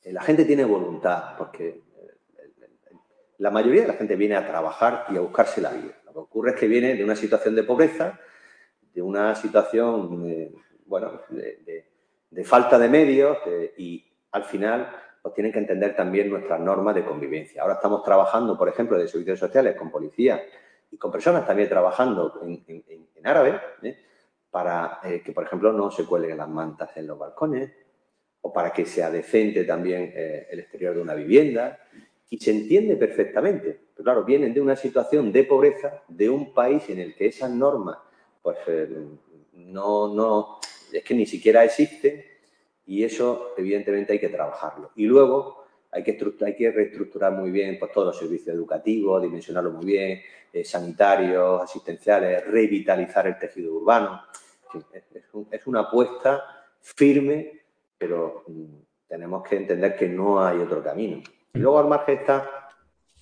eh, 0.02 0.12
la 0.12 0.22
gente 0.22 0.46
tiene 0.46 0.64
voluntad, 0.64 1.36
porque 1.36 1.82
la 3.38 3.50
mayoría 3.50 3.82
de 3.82 3.88
la 3.88 3.94
gente 3.94 4.16
viene 4.16 4.36
a 4.36 4.46
trabajar 4.46 5.06
y 5.10 5.16
a 5.16 5.20
buscarse 5.20 5.60
la 5.60 5.70
vida. 5.70 5.94
Lo 6.04 6.12
que 6.12 6.18
ocurre 6.18 6.50
es 6.50 6.56
que 6.56 6.66
viene 6.66 6.94
de 6.94 7.04
una 7.04 7.16
situación 7.16 7.54
de 7.54 7.62
pobreza, 7.62 8.18
de 8.92 9.00
una 9.00 9.34
situación, 9.36 10.24
eh, 10.26 10.52
bueno, 10.86 11.22
de, 11.30 12.44
falta 12.44 12.78
de 12.78 12.88
medios 12.88 13.38
y 13.76 14.04
al 14.32 14.44
final 14.44 14.90
pues 15.22 15.34
tienen 15.34 15.52
que 15.52 15.58
entender 15.58 15.96
también 15.96 16.30
nuestras 16.30 16.60
normas 16.60 16.94
de 16.94 17.04
convivencia. 17.04 17.62
Ahora 17.62 17.74
estamos 17.74 18.02
trabajando, 18.04 18.56
por 18.56 18.68
ejemplo, 18.68 18.96
de 18.96 19.08
servicios 19.08 19.38
sociales 19.38 19.76
con 19.76 19.90
policía 19.90 20.40
y 20.90 20.96
con 20.96 21.10
personas 21.10 21.46
también 21.46 21.68
trabajando 21.68 22.40
en, 22.42 22.86
árabe, 23.24 23.60
¿eh? 23.82 23.98
para 24.50 25.00
eh, 25.04 25.20
que, 25.22 25.32
por 25.32 25.44
ejemplo, 25.44 25.72
no 25.72 25.90
se 25.90 26.04
cuelguen 26.04 26.38
las 26.38 26.48
mantas 26.48 26.96
en 26.96 27.06
los 27.06 27.18
balcones 27.18 27.70
o 28.40 28.52
para 28.52 28.72
que 28.72 28.86
sea 28.86 29.10
decente 29.10 29.64
también 29.64 30.12
el 30.14 30.60
exterior 30.60 30.94
de 30.94 31.02
una 31.02 31.14
vivienda 31.14 31.78
y 32.30 32.38
se 32.38 32.50
entiende 32.50 32.96
perfectamente. 32.96 33.78
Pero 33.94 34.04
claro, 34.04 34.24
vienen 34.24 34.54
de 34.54 34.60
una 34.60 34.76
situación 34.76 35.32
de 35.32 35.44
pobreza, 35.44 36.02
de 36.08 36.28
un 36.28 36.52
país 36.52 36.88
en 36.90 37.00
el 37.00 37.14
que 37.14 37.26
esas 37.26 37.50
normas, 37.50 37.98
pues 38.42 38.58
eh, 38.66 38.88
no, 39.52 40.14
no, 40.14 40.58
es 40.92 41.02
que 41.02 41.14
ni 41.14 41.26
siquiera 41.26 41.64
existen 41.64 42.24
y 42.86 43.04
eso 43.04 43.54
evidentemente 43.56 44.14
hay 44.14 44.18
que 44.18 44.28
trabajarlo. 44.28 44.92
Y 44.96 45.06
luego 45.06 45.64
hay 45.90 46.02
que, 46.02 46.18
hay 46.44 46.54
que 46.54 46.70
reestructurar 46.70 47.32
muy 47.32 47.50
bien 47.50 47.78
pues, 47.78 47.92
todos 47.92 48.08
los 48.08 48.18
servicios 48.18 48.54
educativos, 48.54 49.22
dimensionarlo 49.22 49.70
muy 49.70 49.86
bien, 49.86 50.20
eh, 50.52 50.64
sanitarios, 50.64 51.62
asistenciales, 51.62 52.46
revitalizar 52.46 53.26
el 53.26 53.38
tejido 53.38 53.74
urbano. 53.74 54.22
es, 55.50 55.66
una 55.66 55.80
apuesta 55.80 56.42
firme, 56.80 57.62
pero 57.96 58.44
mm, 58.46 58.64
tenemos 59.08 59.46
que 59.46 59.56
entender 59.56 59.96
que 59.96 60.08
no 60.08 60.42
hay 60.42 60.58
otro 60.58 60.82
camino. 60.82 61.22
Y 61.54 61.58
luego 61.58 61.78
al 61.78 61.88
margen 61.88 62.18
está 62.18 62.48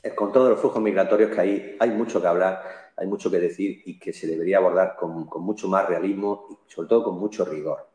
el 0.03 0.15
control 0.15 0.45
de 0.45 0.51
los 0.51 0.61
flujos 0.61 0.83
migratorios, 0.83 1.31
que 1.31 1.41
ahí 1.41 1.77
hay 1.79 1.91
mucho 1.91 2.21
que 2.21 2.27
hablar, 2.27 2.63
hay 2.97 3.07
mucho 3.07 3.31
que 3.31 3.41
decir 3.41 3.83
y 3.85 3.99
que 3.99 4.13
se 4.13 4.27
debería 4.27 4.59
abordar 4.59 4.97
con, 4.97 5.27
con 5.27 5.43
mucho 5.43 5.69
más 5.69 5.89
realismo 5.89 6.47
y 6.51 6.73
sobre 6.73 6.89
todo 6.89 7.05
con 7.05 7.19
mucho 7.19 7.45
rigor. 7.45 7.89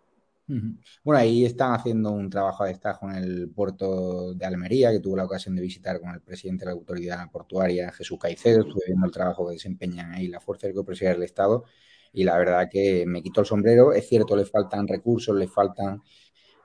Bueno, 1.04 1.22
ahí 1.22 1.46
están 1.46 1.74
haciendo 1.74 2.12
un 2.12 2.30
trabajo 2.30 2.66
de 2.66 2.72
destajo 2.72 3.10
en 3.10 3.16
el 3.16 3.50
puerto 3.52 4.34
de 4.34 4.46
Almería, 4.46 4.92
que 4.92 5.00
tuve 5.00 5.16
la 5.16 5.24
ocasión 5.24 5.56
de 5.56 5.62
visitar 5.62 6.02
con 6.02 6.10
el 6.10 6.22
presidente 6.22 6.66
de 6.66 6.72
la 6.72 6.78
autoridad 6.78 7.32
portuaria, 7.32 7.92
Jesús 7.94 8.20
Caicedo. 8.20 8.62
Estuve 8.62 8.84
viendo 8.88 9.06
el 9.06 9.14
trabajo 9.14 9.48
que 9.48 9.54
desempeñan 9.54 10.12
ahí 10.14 10.28
la 10.28 10.42
Fuerza 10.42 10.68
Aeropresidencial 10.68 11.20
del 11.20 11.26
Estado 11.26 11.64
y 12.12 12.26
la 12.26 12.38
verdad 12.38 12.68
que 12.70 13.06
me 13.08 13.24
quito 13.24 13.40
el 13.42 13.48
sombrero. 13.48 13.94
Es 13.94 14.10
cierto, 14.10 14.36
le 14.36 14.46
faltan 14.46 14.88
recursos, 14.88 15.34
le 15.36 15.48
faltan 15.48 16.02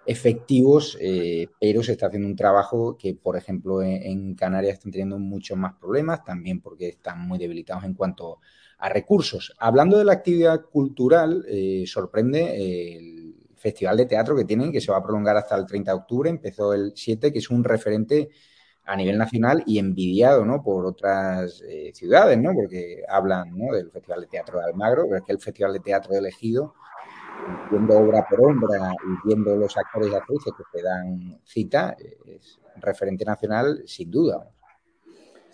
efectivos, 0.07 0.97
eh, 1.01 1.49
pero 1.61 1.83
se 1.83 1.93
está 1.93 2.07
haciendo 2.07 2.29
un 2.29 2.37
trabajo 2.37 2.97
que, 2.97 3.15
por 3.15 3.37
ejemplo, 3.37 3.83
en, 3.83 4.35
Canarias 4.35 4.75
están 4.75 4.93
teniendo 4.93 5.19
muchos 5.19 5.59
más 5.59 5.75
problemas, 5.75 6.25
también 6.25 6.61
porque 6.61 6.89
están 6.89 7.27
muy 7.27 7.39
debilitados 7.39 7.85
en 7.85 7.95
cuanto 7.95 8.41
a 8.79 8.89
recursos. 8.89 9.55
Hablando 9.59 9.99
de 9.99 10.05
la 10.05 10.13
actividad 10.13 10.63
cultural, 10.63 11.45
eh, 11.49 11.85
sorprende 11.87 12.97
el 12.97 13.35
festival 13.57 13.97
de 13.97 14.07
teatro 14.07 14.37
que 14.37 14.45
tienen, 14.45 14.71
que 14.71 14.81
se 14.81 14.93
va 14.93 14.99
a 14.99 15.03
prolongar 15.03 15.37
hasta 15.37 15.57
el 15.57 15.67
30 15.67 15.91
de 15.91 15.97
octubre, 15.97 16.31
empezó 16.31 16.73
el 16.73 16.93
7, 16.95 17.33
que 17.33 17.39
es 17.39 17.51
un 17.51 17.65
referente 17.65 18.31
a 18.85 18.97
nivel 18.97 19.19
nacional 19.19 19.65
y 19.67 19.79
envidiado 19.79 20.45
¿no? 20.45 20.63
por 20.63 20.87
otras 20.87 21.61
eh, 21.69 21.91
ciudades, 21.93 22.39
¿no? 22.39 22.55
porque 22.55 23.03
hablan 23.09 23.53
del 23.57 23.91
Festival 23.91 24.21
de 24.21 24.27
Teatro 24.29 24.61
de 24.61 24.67
Almagro, 24.67 25.05
pero 25.07 25.17
es 25.17 25.23
que 25.25 25.33
el 25.33 25.41
Festival 25.41 25.73
de 25.73 25.81
Teatro 25.81 26.13
de 26.13 26.21
elegido 26.21 26.75
viendo 27.71 27.99
obra 27.99 28.27
por 28.29 28.41
obra 28.41 28.93
y 29.05 29.29
viendo 29.29 29.57
los 29.57 29.77
actores 29.77 30.11
y 30.11 30.15
actrices 30.15 30.53
que 30.57 30.65
te 30.73 30.83
dan 30.83 31.41
cita, 31.45 31.97
es 32.27 32.59
referente 32.81 33.25
nacional 33.25 33.83
sin 33.87 34.11
duda. 34.11 34.51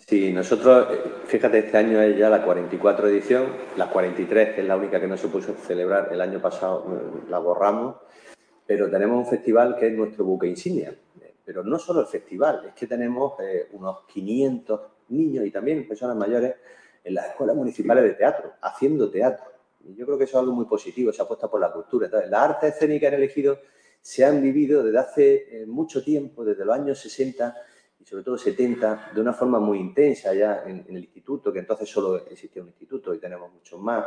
Sí, 0.07 0.33
nosotros, 0.33 0.87
eh, 0.91 1.01
fíjate, 1.25 1.59
este 1.59 1.77
año 1.77 2.01
es 2.01 2.17
ya 2.17 2.29
la 2.29 2.43
44 2.43 3.07
edición, 3.07 3.45
la 3.77 3.89
43, 3.89 4.53
que 4.53 4.61
es 4.61 4.67
la 4.67 4.75
única 4.75 4.99
que 4.99 5.07
no 5.07 5.15
se 5.15 5.29
puso 5.29 5.53
celebrar 5.53 6.09
el 6.11 6.19
año 6.19 6.41
pasado, 6.41 6.85
eh, 6.89 7.23
la 7.29 7.39
borramos, 7.39 7.95
pero 8.65 8.89
tenemos 8.89 9.17
un 9.17 9.25
festival 9.25 9.77
que 9.77 9.87
es 9.87 9.93
nuestro 9.93 10.25
buque 10.25 10.47
insignia. 10.47 10.93
Pero 11.45 11.63
no 11.63 11.77
solo 11.79 12.01
el 12.01 12.07
festival, 12.07 12.65
es 12.67 12.73
que 12.73 12.87
tenemos 12.87 13.33
eh, 13.39 13.67
unos 13.73 14.03
500 14.07 14.81
niños 15.09 15.45
y 15.45 15.51
también 15.51 15.87
personas 15.87 16.15
mayores 16.15 16.55
en 17.03 17.13
las 17.13 17.27
escuelas 17.27 17.55
municipales 17.55 18.03
de 18.03 18.13
teatro, 18.13 18.53
haciendo 18.61 19.09
teatro. 19.09 19.52
Y 19.85 19.95
yo 19.95 20.05
creo 20.05 20.17
que 20.17 20.23
eso 20.23 20.37
es 20.37 20.41
algo 20.41 20.53
muy 20.53 20.65
positivo, 20.65 21.11
se 21.11 21.21
apuesta 21.21 21.49
por 21.49 21.59
la 21.59 21.71
cultura. 21.71 22.05
Entonces, 22.05 22.29
las 22.29 22.41
artes 22.41 22.75
escénicas 22.75 23.09
en 23.09 23.19
elegido 23.19 23.59
se 24.01 24.25
han 24.25 24.41
vivido 24.41 24.83
desde 24.83 24.99
hace 24.99 25.33
eh, 25.61 25.65
mucho 25.65 26.03
tiempo, 26.03 26.43
desde 26.43 26.65
los 26.65 26.75
años 26.75 26.99
60 26.99 27.55
y 27.99 28.05
sobre 28.05 28.23
todo 28.23 28.37
70, 28.37 29.11
de 29.15 29.21
una 29.21 29.33
forma 29.33 29.59
muy 29.59 29.79
intensa 29.79 30.33
ya 30.33 30.63
en, 30.65 30.85
el 30.89 30.97
instituto, 30.97 31.53
que 31.53 31.59
entonces 31.59 31.89
solo 31.89 32.17
existía 32.17 32.61
un 32.61 32.67
instituto 32.67 33.13
y 33.13 33.19
tenemos 33.19 33.51
muchos 33.51 33.79
más. 33.79 34.05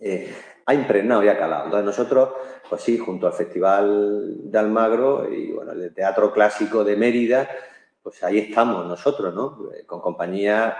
Eh, 0.00 0.34
ha 0.66 0.74
impregnado 0.74 1.22
y 1.22 1.28
ha 1.28 1.38
calado. 1.38 1.66
Entonces 1.66 1.86
nosotros, 1.86 2.30
pues 2.68 2.82
sí, 2.82 2.98
junto 2.98 3.28
al 3.28 3.32
Festival 3.32 4.50
de 4.50 4.58
Almagro 4.58 5.32
y 5.32 5.52
bueno, 5.52 5.72
el 5.72 5.94
Teatro 5.94 6.32
Clásico 6.32 6.82
de 6.82 6.96
Mérida, 6.96 7.48
pues 8.02 8.22
ahí 8.24 8.38
estamos 8.38 8.84
nosotros, 8.86 9.32
¿no? 9.32 9.70
Eh, 9.72 9.86
con 9.86 10.00
compañías 10.00 10.74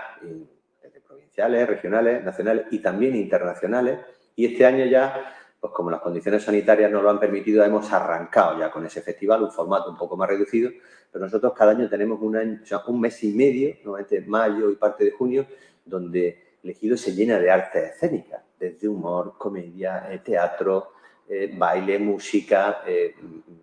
regionales, 1.35 2.23
nacionales 2.23 2.65
y 2.71 2.79
también 2.79 3.15
internacionales. 3.15 3.99
Y 4.35 4.45
este 4.45 4.65
año 4.65 4.85
ya, 4.85 5.35
pues 5.59 5.73
como 5.73 5.91
las 5.91 6.01
condiciones 6.01 6.43
sanitarias 6.43 6.91
nos 6.91 7.03
lo 7.03 7.09
han 7.09 7.19
permitido, 7.19 7.63
hemos 7.63 7.91
arrancado 7.91 8.59
ya 8.59 8.71
con 8.71 8.85
ese 8.85 9.01
festival, 9.01 9.43
un 9.43 9.51
formato 9.51 9.89
un 9.89 9.97
poco 9.97 10.17
más 10.17 10.29
reducido, 10.29 10.71
pero 11.11 11.25
nosotros 11.25 11.53
cada 11.53 11.71
año 11.71 11.89
tenemos 11.89 12.19
un, 12.21 12.35
año, 12.35 12.59
un 12.87 12.99
mes 12.99 13.23
y 13.23 13.33
medio, 13.33 13.75
normalmente 13.83 14.21
mayo 14.21 14.69
y 14.69 14.75
parte 14.75 15.05
de 15.05 15.11
junio, 15.11 15.45
donde 15.85 16.57
el 16.63 16.69
ejido 16.71 16.97
se 16.97 17.13
llena 17.13 17.39
de 17.39 17.51
artes 17.51 17.93
escénicas, 17.93 18.41
desde 18.59 18.87
humor, 18.87 19.35
comedia, 19.37 20.07
eh, 20.11 20.19
teatro, 20.19 20.93
eh, 21.27 21.53
baile, 21.55 21.99
música, 21.99 22.81
eh, 22.85 23.15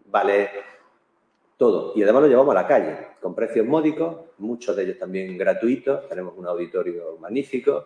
ballet, 0.06 0.50
Y 1.94 2.02
además 2.02 2.22
lo 2.22 2.28
llevamos 2.28 2.56
a 2.56 2.62
la 2.62 2.66
calle, 2.66 2.96
con 3.20 3.36
precios 3.36 3.64
módicos, 3.64 4.16
muchos 4.38 4.74
de 4.74 4.82
ellos 4.82 4.98
también 4.98 5.38
gratuitos. 5.38 6.08
Tenemos 6.08 6.34
un 6.36 6.46
auditorio 6.48 7.16
magnífico. 7.20 7.84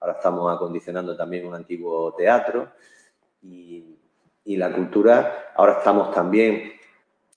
Ahora 0.00 0.14
estamos 0.14 0.50
acondicionando 0.54 1.14
también 1.14 1.46
un 1.46 1.54
antiguo 1.54 2.14
teatro. 2.14 2.70
Y, 3.42 3.96
la 4.46 4.72
cultura, 4.72 5.52
ahora 5.56 5.74
estamos 5.74 6.10
también 6.10 6.72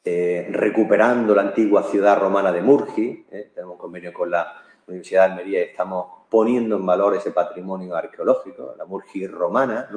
eh, 0.05 0.47
recuperando 0.49 1.35
la 1.35 1.41
antigua 1.41 1.83
ciudad 1.83 2.17
romana 2.17 2.53
de 2.53 2.61
Murgi. 2.61 3.25
¿eh? 3.29 3.51
Tenemos 3.53 3.73
un 3.73 3.79
convenio 3.81 4.13
con 4.13 4.31
la 4.31 4.63
Universidad 4.87 5.25
de 5.25 5.31
Almería 5.31 5.59
y 5.59 5.63
estamos 5.63 6.05
poniendo 6.29 6.77
en 6.77 6.85
valor 6.85 7.17
ese 7.17 7.31
patrimonio 7.31 7.97
arqueológico, 7.97 8.75
la 8.77 8.85
Murgi 8.85 9.27
romana, 9.27 9.89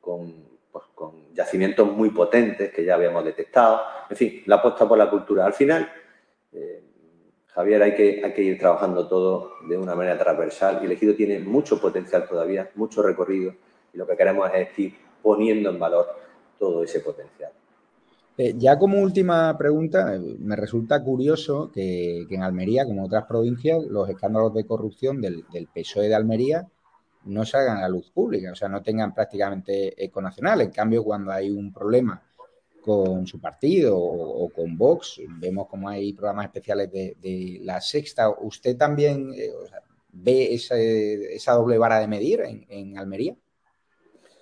con 0.00 0.50
pues, 0.72 0.84
con 0.94 1.32
yacimientos 1.34 1.90
muy 1.90 2.10
potentes 2.10 2.72
que 2.72 2.84
ya 2.84 2.94
habíamos 2.94 3.24
detectado. 3.24 3.80
En 4.08 4.16
fin, 4.16 4.42
la 4.46 4.56
apuesta 4.56 4.88
por 4.88 4.98
la 4.98 5.10
cultura. 5.10 5.46
Al 5.46 5.52
final, 5.52 5.90
eh, 6.52 6.82
Javier, 7.46 7.82
hay 7.82 7.94
que, 7.94 8.42
ir 8.42 8.58
trabajando 8.58 9.08
todo 9.08 9.54
de 9.68 9.76
una 9.76 9.94
manera 9.94 10.18
transversal 10.18 10.80
y 10.82 10.86
el 10.86 10.92
ejido 10.92 11.14
tiene 11.14 11.40
mucho 11.40 11.80
potencial 11.80 12.26
todavía, 12.28 12.70
mucho 12.74 13.02
recorrido 13.02 13.54
y 13.92 13.98
lo 13.98 14.06
que 14.06 14.16
queremos 14.16 14.48
es 14.54 14.78
ir 14.78 14.94
poniendo 15.22 15.70
en 15.70 15.78
valor 15.78 16.06
todo 16.58 16.84
ese 16.84 17.00
potencial. 17.00 17.50
Eh, 18.38 18.54
ya 18.56 18.78
como 18.78 19.02
última 19.02 19.58
pregunta, 19.58 20.18
me 20.38 20.56
resulta 20.56 21.02
curioso 21.02 21.70
que, 21.72 22.22
en 22.30 22.42
Almería, 22.42 22.84
como 22.84 23.04
otras 23.04 23.26
provincias, 23.26 23.82
los 23.84 24.08
escándalos 24.08 24.54
de 24.54 24.64
corrupción 24.64 25.20
del, 25.20 25.44
del 25.52 25.66
PSOE 25.66 26.08
de 26.08 26.14
Almería 26.14 26.68
no 27.24 27.44
salgan 27.44 27.78
a 27.78 27.82
la 27.82 27.88
luz 27.88 28.10
pública, 28.10 28.52
o 28.52 28.54
sea, 28.54 28.68
no 28.68 28.82
tengan 28.82 29.14
prácticamente 29.14 30.02
eco 30.02 30.20
nacional. 30.20 30.60
En 30.62 30.70
cambio, 30.70 31.04
cuando 31.04 31.32
hay 31.32 31.50
un 31.50 31.72
problema 31.72 32.22
con 32.82 33.26
su 33.26 33.40
partido 33.40 33.98
o, 33.98 34.48
con 34.50 34.76
Vox, 34.76 35.20
vemos 35.38 35.68
como 35.68 35.88
hay 35.88 36.12
programas 36.14 36.46
especiales 36.46 36.90
de, 36.90 37.60
la 37.62 37.80
sexta. 37.80 38.30
¿Usted 38.30 38.76
también 38.76 39.32
eh, 39.34 39.50
ve 40.12 40.54
esa 40.54 41.52
doble 41.52 41.78
vara 41.78 42.00
de 42.00 42.08
medir 42.08 42.42
en 42.68 42.96
Almería? 42.96 43.36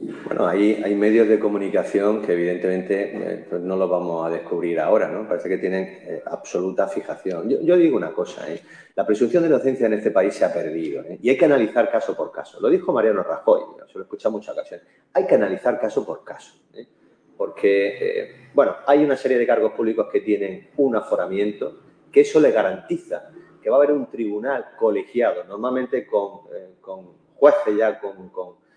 Bueno, 0.00 0.46
hay, 0.46 0.80
hay 0.84 0.94
medios 0.94 1.26
de 1.26 1.40
comunicación 1.40 2.22
que 2.22 2.32
evidentemente 2.32 3.10
eh, 3.16 3.46
pues 3.50 3.60
no 3.60 3.74
los 3.74 3.90
vamos 3.90 4.24
a 4.24 4.30
descubrir 4.30 4.78
ahora, 4.78 5.08
¿no? 5.08 5.26
Parece 5.26 5.48
que 5.48 5.58
tienen 5.58 5.84
eh, 6.02 6.22
absoluta 6.24 6.86
fijación. 6.86 7.48
Yo, 7.48 7.76
digo 7.76 7.96
una 7.96 8.12
cosa, 8.12 8.48
¿eh? 8.52 8.62
la 8.94 9.04
presunción 9.04 9.42
de 9.42 9.48
inocencia 9.48 9.86
en 9.86 9.94
este 9.94 10.12
país 10.12 10.34
se 10.34 10.44
ha 10.44 10.52
perdido 10.52 11.04
y 11.20 11.28
hay 11.28 11.36
que 11.36 11.46
analizar 11.46 11.90
caso 11.90 12.16
por 12.16 12.30
caso. 12.30 12.60
Lo 12.60 12.68
dijo 12.68 12.92
Mariano 12.92 13.24
Rajoy, 13.24 13.60
se 13.88 13.94
lo 13.94 14.00
he 14.00 14.04
escuchado 14.04 14.30
muchas 14.30 14.54
ocasiones. 14.54 14.86
Hay 15.14 15.26
que 15.26 15.34
analizar 15.34 15.80
caso 15.80 16.06
por 16.06 16.22
caso, 16.22 16.54
porque, 17.36 18.50
bueno, 18.54 18.76
hay 18.86 19.02
una 19.02 19.16
serie 19.16 19.36
de 19.36 19.46
cargos 19.48 19.72
públicos 19.72 20.06
que 20.12 20.20
tienen 20.20 20.68
un 20.76 20.94
aforamiento 20.94 21.80
que 22.12 22.20
eso 22.20 22.38
le 22.38 22.52
garantiza 22.52 23.30
que 23.60 23.68
va 23.68 23.76
a 23.76 23.78
haber 23.78 23.92
un 23.92 24.06
tribunal 24.06 24.76
colegiado, 24.78 25.42
normalmente 25.42 26.06
con, 26.06 26.42
jueces 27.34 27.76
ya 27.76 27.98
con 27.98 28.28
con 28.28 28.67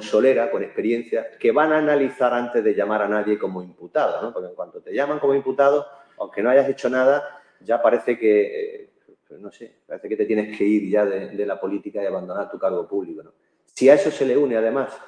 solera, 0.00 0.50
con 0.50 0.62
experiencia, 0.62 1.30
que 1.38 1.52
van 1.52 1.72
a 1.72 1.78
analizar 1.78 2.32
antes 2.32 2.62
de 2.62 2.74
llamar 2.74 3.02
a 3.02 3.08
nadie 3.08 3.38
como 3.38 3.62
imputado, 3.62 4.22
¿no? 4.22 4.32
Porque 4.32 4.48
en 4.48 4.54
cuanto 4.54 4.80
te 4.80 4.92
llaman 4.92 5.18
como 5.18 5.34
imputado, 5.34 5.86
aunque 6.18 6.42
no 6.42 6.50
hayas 6.50 6.68
hecho 6.68 6.88
nada, 6.88 7.42
ya 7.60 7.80
parece 7.82 8.18
que, 8.18 8.74
eh, 8.74 8.90
no 9.38 9.50
sé, 9.50 9.80
parece 9.86 10.08
que 10.08 10.16
te 10.16 10.26
tienes 10.26 10.56
que 10.56 10.64
ir 10.64 10.90
ya 10.90 11.04
de, 11.04 11.46
la 11.46 11.60
política 11.60 12.02
y 12.02 12.06
abandonar 12.06 12.50
tu 12.50 12.58
cargo 12.58 12.86
público, 12.86 13.22
¿no? 13.22 13.32
Si 13.66 13.88
a 13.88 13.94
eso 13.94 14.10
se 14.10 14.26
le 14.26 14.36
une, 14.36 14.56
además, 14.56 14.98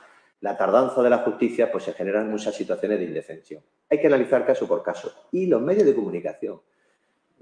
la 0.41 0.57
tardanza 0.57 1.03
de 1.03 1.11
la 1.11 1.19
justicia, 1.19 1.71
pues 1.71 1.85
se 1.85 1.93
generan 1.93 2.31
muchas 2.31 2.55
situaciones 2.55 2.99
de 2.99 3.05
indefensión. 3.05 3.63
Hay 3.91 4.01
que 4.01 4.07
analizar 4.07 4.47
caso 4.47 4.67
por 4.67 4.83
caso. 4.83 5.13
Y 5.33 5.47
los 5.47 5.61
medios 5.61 5.85
de 5.85 5.95
comunicación, 5.95 6.61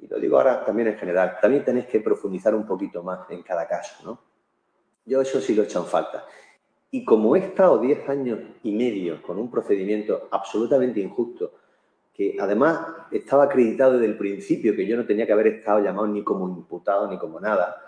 y 0.01 0.07
lo 0.07 0.19
digo 0.19 0.39
ahora 0.39 0.65
también 0.65 0.89
en 0.89 0.99
general, 0.99 1.39
también 1.41 1.65
tenéis 1.65 1.87
que 1.87 2.01
profundizar 2.01 2.55
un 2.55 2.67
poquito 2.67 3.03
más 3.03 3.31
en 3.31 3.43
cada 3.43 3.67
caso, 3.69 4.05
¿no? 4.05 4.29
Yo 5.05 5.21
eso 5.23 5.41
sí 5.41 5.55
lo 5.55 5.63
he 5.63 5.65
hecho 5.65 5.81
en 5.81 5.87
falta. 5.87 6.27
Y 6.91 7.05
como 7.05 7.37
he 7.37 7.41
estado 7.41 7.79
diez 7.79 8.09
años 8.09 8.41
y 8.63 8.73
medio 8.73 9.23
con 9.23 9.39
un 9.39 9.51
procedimiento 9.51 10.29
absolutamente 10.31 11.01
injusto, 11.01 11.53
que 12.15 12.37
además 12.41 12.81
estaba 13.13 13.45
acreditado 13.45 13.93
desde 13.93 14.07
el 14.07 14.19
principio 14.19 14.75
que 14.75 14.87
yo 14.87 14.97
no 14.97 15.07
tenía 15.07 15.27
que 15.27 15.33
haber 15.33 15.49
estado 15.49 15.81
llamado 15.81 16.09
ni 16.09 16.25
como 16.25 16.49
imputado 16.49 17.09
ni 17.09 17.19
como 17.19 17.39
nada, 17.39 17.81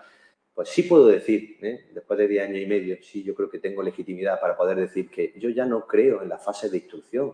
pues 0.53 0.69
sí 0.69 0.83
puedo 0.83 1.07
decir, 1.07 1.57
¿eh? 1.61 1.89
después 1.93 2.19
de 2.19 2.27
diez 2.27 2.47
años 2.47 2.59
y 2.59 2.65
medio, 2.65 2.97
sí 3.01 3.23
yo 3.23 3.33
creo 3.33 3.49
que 3.49 3.59
tengo 3.59 3.81
legitimidad 3.81 4.39
para 4.39 4.55
poder 4.55 4.77
decir 4.77 5.09
que 5.09 5.33
yo 5.37 5.49
ya 5.49 5.65
no 5.65 5.87
creo 5.87 6.21
en 6.21 6.29
la 6.29 6.37
fase 6.37 6.69
de 6.69 6.77
instrucción, 6.77 7.33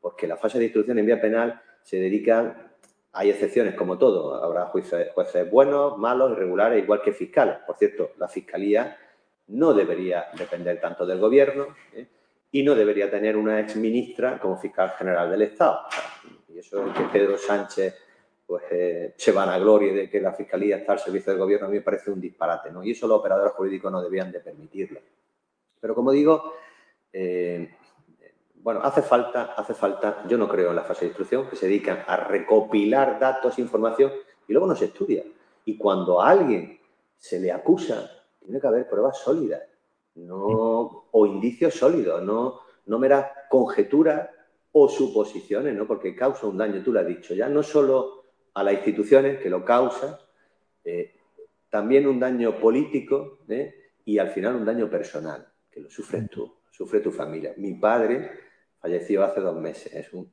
porque 0.00 0.26
la 0.26 0.36
fase 0.36 0.58
de 0.58 0.64
instrucción 0.64 0.98
en 0.98 1.06
vía 1.06 1.20
penal 1.20 1.60
se 1.82 1.98
dedica 1.98 2.74
hay 3.14 3.30
excepciones 3.30 3.74
como 3.74 3.96
todo. 3.96 4.42
Habrá 4.42 4.66
jueces, 4.66 5.12
jueces 5.14 5.48
buenos, 5.48 5.96
malos, 5.98 6.32
irregulares, 6.32 6.82
igual 6.82 7.00
que 7.00 7.12
fiscales. 7.12 7.58
Por 7.64 7.76
cierto, 7.76 8.10
la 8.18 8.28
fiscalía 8.28 8.98
no 9.48 9.74
debería 9.74 10.26
depender 10.36 10.80
tanto 10.80 11.04
del 11.04 11.18
gobierno 11.18 11.68
¿eh? 11.92 12.06
y 12.50 12.62
no 12.62 12.74
debería 12.74 13.10
tener 13.10 13.36
una 13.36 13.60
exministra 13.60 14.38
como 14.38 14.56
fiscal 14.56 14.90
general 14.90 15.30
del 15.30 15.42
Estado. 15.42 15.80
Y 16.48 16.58
eso 16.58 16.86
es 16.86 16.96
que 16.96 17.04
Pedro 17.04 17.36
Sánchez 17.36 17.94
pues, 18.46 18.62
eh, 18.70 19.14
se 19.16 19.32
van 19.32 19.48
a 19.48 19.58
gloria 19.58 19.92
de 19.92 20.08
que 20.08 20.20
la 20.20 20.32
fiscalía 20.32 20.76
está 20.76 20.92
al 20.92 20.98
servicio 20.98 21.32
del 21.32 21.40
gobierno, 21.40 21.66
a 21.66 21.70
mí 21.70 21.76
me 21.76 21.82
parece 21.82 22.10
un 22.10 22.20
disparate, 22.20 22.70
¿no? 22.70 22.84
Y 22.84 22.92
eso 22.92 23.06
los 23.06 23.18
operadores 23.18 23.52
jurídicos 23.52 23.90
no 23.90 24.02
debían 24.02 24.30
de 24.30 24.40
permitirlo. 24.40 25.00
Pero 25.80 25.94
como 25.94 26.12
digo, 26.12 26.54
eh, 27.12 27.74
bueno, 28.64 28.80
hace 28.82 29.02
falta, 29.02 29.54
hace 29.56 29.74
falta, 29.74 30.24
yo 30.26 30.38
no 30.38 30.48
creo 30.48 30.70
en 30.70 30.76
la 30.76 30.84
fase 30.84 31.02
de 31.02 31.08
instrucción, 31.08 31.48
que 31.48 31.56
se 31.56 31.66
dedican 31.66 32.04
a 32.06 32.16
recopilar 32.16 33.18
datos, 33.18 33.58
información 33.58 34.10
y 34.48 34.52
luego 34.52 34.66
no 34.66 34.76
se 34.76 34.86
estudia. 34.86 35.22
Y 35.66 35.76
cuando 35.76 36.22
a 36.22 36.30
alguien 36.30 36.80
se 37.18 37.40
le 37.40 37.52
acusa, 37.52 38.10
tiene 38.44 38.60
que 38.60 38.66
haber 38.66 38.88
pruebas 38.88 39.18
sólidas 39.18 39.62
no, 40.16 41.06
o 41.10 41.26
indicios 41.26 41.74
sólidos, 41.74 42.22
no, 42.22 42.60
no 42.86 42.98
meras 42.98 43.26
conjeturas 43.48 44.30
o 44.72 44.88
suposiciones, 44.88 45.74
¿no? 45.74 45.86
porque 45.86 46.14
causa 46.14 46.46
un 46.46 46.58
daño, 46.58 46.82
tú 46.82 46.92
lo 46.92 47.00
has 47.00 47.06
dicho, 47.06 47.34
ya 47.34 47.48
no 47.48 47.62
solo 47.62 48.24
a 48.54 48.62
las 48.62 48.74
instituciones 48.74 49.40
que 49.40 49.50
lo 49.50 49.64
causa, 49.64 50.20
eh, 50.84 51.14
también 51.70 52.06
un 52.06 52.20
daño 52.20 52.58
político 52.58 53.40
¿eh? 53.48 53.74
y 54.04 54.18
al 54.18 54.30
final 54.30 54.56
un 54.56 54.64
daño 54.64 54.88
personal, 54.88 55.46
que 55.70 55.80
lo 55.80 55.90
sufres 55.90 56.28
tú, 56.30 56.52
sufre 56.70 57.00
tu 57.00 57.10
familia. 57.10 57.54
Mi 57.56 57.74
padre 57.74 58.30
falleció 58.78 59.24
hace 59.24 59.40
dos 59.40 59.56
meses, 59.56 59.92
es 59.92 60.12
un, 60.12 60.30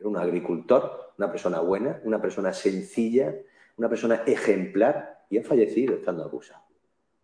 un 0.00 0.16
agricultor, 0.16 1.14
una 1.18 1.30
persona 1.30 1.60
buena, 1.60 2.00
una 2.04 2.20
persona 2.20 2.52
sencilla, 2.52 3.34
una 3.76 3.88
persona 3.88 4.22
ejemplar 4.26 5.24
y 5.30 5.38
ha 5.38 5.42
fallecido 5.42 5.96
estando 5.96 6.24
acusado. 6.24 6.63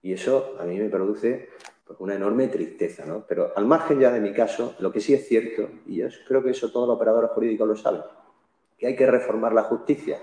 Y 0.02 0.12
eso 0.12 0.56
a 0.58 0.64
mí 0.64 0.78
me 0.78 0.88
produce 0.88 1.50
pues, 1.86 1.98
una 2.00 2.14
enorme 2.14 2.48
tristeza, 2.48 3.04
¿no? 3.04 3.24
Pero 3.26 3.52
al 3.56 3.66
margen 3.66 4.00
ya 4.00 4.10
de 4.10 4.20
mi 4.20 4.32
caso, 4.32 4.74
lo 4.78 4.92
que 4.92 5.00
sí 5.00 5.12
es 5.12 5.26
cierto, 5.26 5.68
y 5.86 5.96
yo 5.96 6.08
creo 6.26 6.42
que 6.42 6.50
eso 6.50 6.70
todos 6.70 6.88
los 6.88 6.96
operadores 6.96 7.30
jurídicos 7.32 7.68
lo 7.68 7.76
saben, 7.76 8.02
que 8.78 8.86
hay 8.86 8.96
que 8.96 9.06
reformar 9.06 9.52
la 9.52 9.64
justicia, 9.64 10.18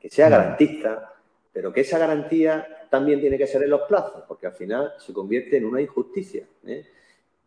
que 0.00 0.08
sea 0.08 0.28
garantista, 0.28 1.14
pero 1.52 1.72
que 1.72 1.82
esa 1.82 1.98
garantía 1.98 2.86
también 2.90 3.20
tiene 3.20 3.38
que 3.38 3.46
ser 3.46 3.62
en 3.62 3.70
los 3.70 3.82
plazos, 3.82 4.24
porque 4.26 4.46
al 4.46 4.54
final 4.54 4.94
se 4.98 5.12
convierte 5.12 5.56
en 5.56 5.66
una 5.66 5.80
injusticia. 5.80 6.46
¿eh? 6.66 6.86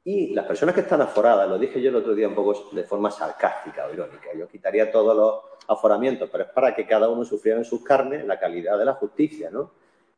Y 0.04 0.34
las 0.34 0.46
personas 0.46 0.74
que 0.76 0.82
están 0.82 1.02
aforadas, 1.02 1.50
lo 1.50 1.60
dije 1.60 1.82
yo 1.82 1.90
el 1.90 1.96
otro 1.98 2.16
día 2.16 2.28
un 2.28 2.36
poco 2.36 2.72
de 2.72 2.84
forma 2.84 3.12
sarcástica 3.12 3.86
o 3.86 3.94
irónica, 3.94 4.30
yo 4.38 4.48
quitaría 4.48 4.92
todos 4.92 5.16
los 5.16 5.60
aforamientos, 5.68 6.30
pero 6.32 6.46
es 6.46 6.50
para 6.52 6.74
que 6.74 6.88
cada 6.88 7.10
uno 7.10 7.24
sufriera 7.26 7.60
en 7.60 7.66
sus 7.66 7.84
carnes 7.84 8.26
la 8.26 8.40
calidad 8.40 8.78
de 8.78 8.86
la 8.86 8.94
justicia, 8.94 9.50
¿no? 9.52 9.72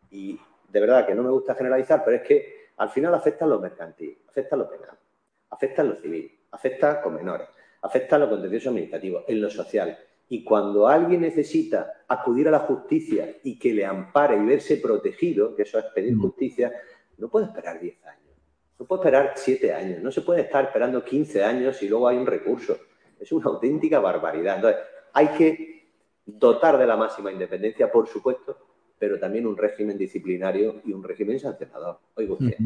Y 0.10 0.40
de 0.72 0.80
verdad 0.80 1.06
que 1.06 1.14
no 1.14 1.24
me 1.24 1.30
gusta 1.30 1.56
generalizar, 1.56 2.04
pero 2.04 2.18
es 2.18 2.24
que 2.24 2.62
al 2.78 2.90
final 2.90 3.14
afecta 3.14 3.46
a 3.46 3.48
lo 3.48 3.60
mercantil, 3.60 4.18
afecta 4.28 4.56
a 4.56 4.60
lo 4.60 4.70
penal, 4.70 4.98
afecta 5.50 5.82
a 5.82 5.86
lo 5.86 5.96
civil, 5.96 6.40
afecta 6.52 7.02
con 7.02 7.16
menores, 7.16 7.48
afecta 7.82 8.16
a 8.16 8.20
lo 8.20 8.30
contencioso 8.30 8.70
administrativo, 8.70 9.26
en 9.28 9.42
lo 9.42 9.50
social. 9.50 9.98
Y 10.30 10.44
cuando 10.46 10.88
alguien 10.88 11.22
necesita 11.22 12.06
acudir 12.08 12.48
a 12.48 12.52
la 12.52 12.60
justicia 12.60 13.38
y 13.44 13.60
que 13.60 13.74
le 13.74 13.86
ampare 13.86 14.38
y 14.38 14.46
verse 14.46 14.78
protegido, 14.78 15.56
que 15.56 15.64
eso 15.64 15.78
es 15.78 15.86
pedir 15.94 16.16
mm. 16.16 16.22
justicia, 16.22 16.72
no 17.18 17.30
puede 17.30 17.48
esperar 17.48 17.80
10 17.80 18.06
años, 18.06 18.36
no 18.80 18.86
puede 18.86 19.02
esperar 19.02 19.34
7 19.36 19.74
años, 19.74 20.02
no 20.02 20.12
se 20.12 20.22
puede 20.22 20.42
estar 20.42 20.64
esperando 20.64 21.04
15 21.04 21.44
años 21.44 21.84
y 21.84 21.90
luego 21.90 22.08
hay 22.08 22.18
un 22.18 22.26
recurso. 22.26 22.78
Es 23.20 23.32
una 23.32 23.48
auténtica 23.48 24.00
barbaridad. 24.00 24.56
Entonces, 24.56 24.82
hay 25.14 25.28
que 25.38 25.92
dotar 26.26 26.78
de 26.78 26.88
la 26.88 26.96
máxima 26.96 27.32
independencia, 27.32 27.92
por 27.92 28.08
supuesto, 28.08 28.71
pero 29.02 29.18
también 29.18 29.48
un 29.48 29.58
régimen 29.58 29.98
disciplinario 29.98 30.80
y 30.86 30.94
un 30.94 31.04
régimen 31.04 31.40
sancionador. 31.40 31.98
Oiga 32.14 32.34
usted, 32.34 32.58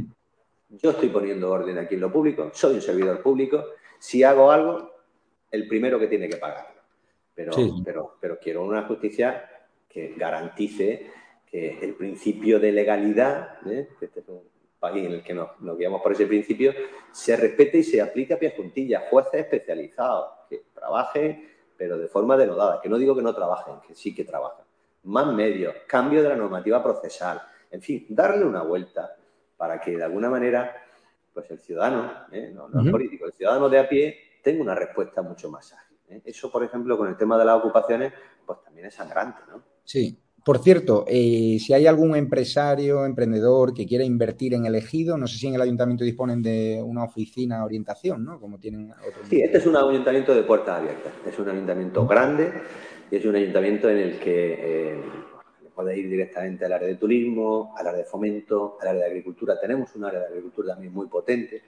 yo 0.69 0.89
estoy 0.91 1.07
poniendo 1.07 1.49
orden 1.49 1.77
aquí 1.77 1.95
en 1.95 2.01
lo 2.01 2.11
público, 2.11 2.51
soy 2.53 2.75
un 2.75 2.81
servidor 2.81 3.21
público, 3.21 3.63
si 3.99 4.21
hago 4.21 4.51
algo, 4.51 4.91
el 5.49 5.65
primero 5.69 5.97
que 5.97 6.07
tiene 6.07 6.27
que 6.27 6.35
pagar 6.35 6.75
pero, 7.35 7.51
pero, 7.83 8.17
pero 8.19 8.39
quiero 8.39 8.63
una 8.63 8.83
justicia 8.83 9.49
que 9.87 10.13
garantice 10.17 11.11
que 11.45 11.79
el 11.81 11.93
principio 11.95 12.59
de 12.59 12.71
legalidad, 12.71 13.59
¿eh? 13.69 13.89
que 13.99 14.05
este 14.05 14.21
es 14.21 14.27
un 14.29 14.41
país 14.79 15.05
en 15.05 15.13
el 15.13 15.23
que 15.23 15.33
nos, 15.33 15.49
guiamos 15.77 16.01
por 16.01 16.13
ese 16.13 16.25
principio, 16.25 16.73
se 17.11 17.35
respete 17.35 17.79
y 17.79 17.83
se 17.83 18.01
aplique 18.01 18.33
a 18.33 18.39
pies 18.39 18.53
juntillas, 18.55 19.03
jueces 19.09 19.41
especializados, 19.41 20.29
que 20.49 20.63
trabajen, 20.73 21.49
pero 21.77 21.97
de 21.97 22.07
forma 22.07 22.37
denodada, 22.37 22.81
que 22.81 22.89
no 22.89 22.97
digo 22.97 23.15
que 23.15 23.21
no 23.21 23.35
trabajen, 23.35 23.75
que 23.85 23.95
sí 23.95 24.15
que 24.15 24.23
trabajan. 24.23 24.64
Más 25.05 25.33
medios, 25.33 25.73
cambio 25.87 26.21
de 26.21 26.29
la 26.29 26.35
normativa 26.35 26.83
procesal, 26.83 27.41
en 27.71 27.81
fin, 27.81 28.05
darle 28.09 28.45
una 28.45 28.63
vuelta 28.63 29.15
para 29.57 29.79
que 29.79 29.97
de 29.97 30.03
alguna 30.03 30.29
manera, 30.29 30.75
pues 31.33 31.49
el 31.51 31.59
ciudadano, 31.59 32.11
¿eh? 32.31 32.51
no, 32.53 32.67
no 32.69 32.91
político, 32.91 33.25
el 33.25 33.33
ciudadano 33.33 33.69
de 33.69 33.79
a 33.79 33.87
pie 33.87 34.17
tenga 34.41 34.61
una 34.61 34.75
respuesta 34.75 35.21
mucho 35.21 35.49
más 35.49 35.73
ágil. 35.73 35.97
¿eh? 36.09 36.21
Eso, 36.25 36.51
por 36.51 36.63
ejemplo, 36.63 36.97
con 36.97 37.07
el 37.07 37.17
tema 37.17 37.37
de 37.37 37.45
las 37.45 37.57
ocupaciones, 37.57 38.13
pues 38.45 38.59
también 38.63 38.87
es 38.87 38.93
sangrante, 38.93 39.41
¿no? 39.49 39.61
Sí. 39.83 40.19
Por 40.43 40.59
cierto, 40.59 41.05
eh, 41.07 41.57
si 41.59 41.73
hay 41.73 41.87
algún 41.87 42.15
empresario, 42.15 43.03
emprendedor 43.03 43.73
que 43.73 43.87
quiera 43.87 44.03
invertir 44.03 44.53
en 44.53 44.67
el 44.67 44.75
ejido, 44.75 45.17
no 45.17 45.25
sé 45.25 45.39
si 45.39 45.47
en 45.47 45.55
el 45.55 45.61
ayuntamiento 45.61 46.03
disponen 46.03 46.43
de 46.43 46.83
una 46.85 47.03
oficina 47.03 47.57
de 47.57 47.63
orientación, 47.63 48.23
¿no? 48.23 48.39
Como 48.39 48.59
tienen 48.59 48.91
otros. 48.91 49.27
Sí, 49.27 49.41
este 49.41 49.57
es 49.57 49.65
un 49.65 49.75
ayuntamiento 49.75 50.35
de 50.35 50.43
puertas 50.43 50.81
abiertas. 50.81 51.11
Es 51.25 51.39
un 51.39 51.49
ayuntamiento 51.49 52.05
grande 52.05 52.53
y 53.11 53.15
es 53.15 53.25
un 53.25 53.35
ayuntamiento 53.35 53.89
en 53.89 53.97
el 53.97 54.19
que 54.19 54.57
eh, 54.59 55.01
puede 55.73 55.97
ir 55.97 56.09
directamente 56.09 56.65
al 56.65 56.73
área 56.73 56.87
de 56.87 56.95
turismo, 56.95 57.73
al 57.77 57.87
área 57.87 57.99
de 57.99 58.05
fomento, 58.05 58.77
al 58.81 58.89
área 58.89 59.01
de 59.01 59.07
agricultura. 59.07 59.59
Tenemos 59.59 59.95
un 59.95 60.05
área 60.05 60.21
de 60.21 60.27
agricultura 60.27 60.73
también 60.73 60.93
muy 60.93 61.07
potente 61.07 61.63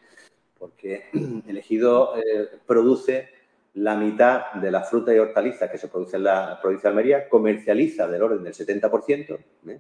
porque 0.58 1.06
el 1.48 1.58
ejido 1.58 2.14
produce 2.66 3.30
la 3.78 3.96
mitad 3.96 4.54
de 4.54 4.72
la 4.72 4.82
fruta 4.82 5.14
y 5.14 5.20
hortalizas 5.20 5.70
que 5.70 5.78
se 5.78 5.88
produce 5.88 6.18
en 6.18 6.24
la 6.24 6.60
provincia 6.60 6.90
de 6.90 6.98
Almería 6.98 7.30
comercializa 7.30 8.08
del 8.08 8.24
orden 8.24 8.44
del 8.44 8.54
70%. 8.54 9.38
¿eh? 9.68 9.80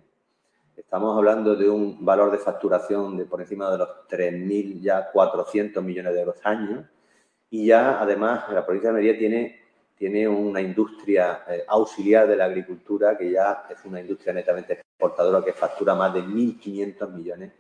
Estamos 0.75 1.17
hablando 1.17 1.55
de 1.55 1.67
un 1.67 2.05
valor 2.05 2.31
de 2.31 2.37
facturación 2.37 3.17
de 3.17 3.25
por 3.25 3.41
encima 3.41 3.71
de 3.71 3.79
los 3.79 3.89
3.000, 4.07 4.81
ya 4.81 5.09
400 5.11 5.83
millones 5.83 6.13
de 6.13 6.19
euros 6.19 6.37
año. 6.43 6.87
Y 7.49 7.65
ya, 7.65 7.99
además, 7.99 8.45
la 8.53 8.63
provincia 8.65 8.91
de 8.91 8.97
Almería 8.97 9.17
tiene, 9.17 9.61
tiene 9.97 10.27
una 10.27 10.61
industria 10.61 11.43
eh, 11.49 11.63
auxiliar 11.67 12.27
de 12.27 12.35
la 12.35 12.45
agricultura 12.45 13.17
que 13.17 13.31
ya 13.31 13.65
es 13.69 13.83
una 13.85 13.99
industria 13.99 14.33
netamente 14.33 14.73
exportadora 14.73 15.43
que 15.43 15.53
factura 15.53 15.95
más 15.95 16.13
de 16.13 16.21
1.500 16.21 17.11
millones. 17.11 17.51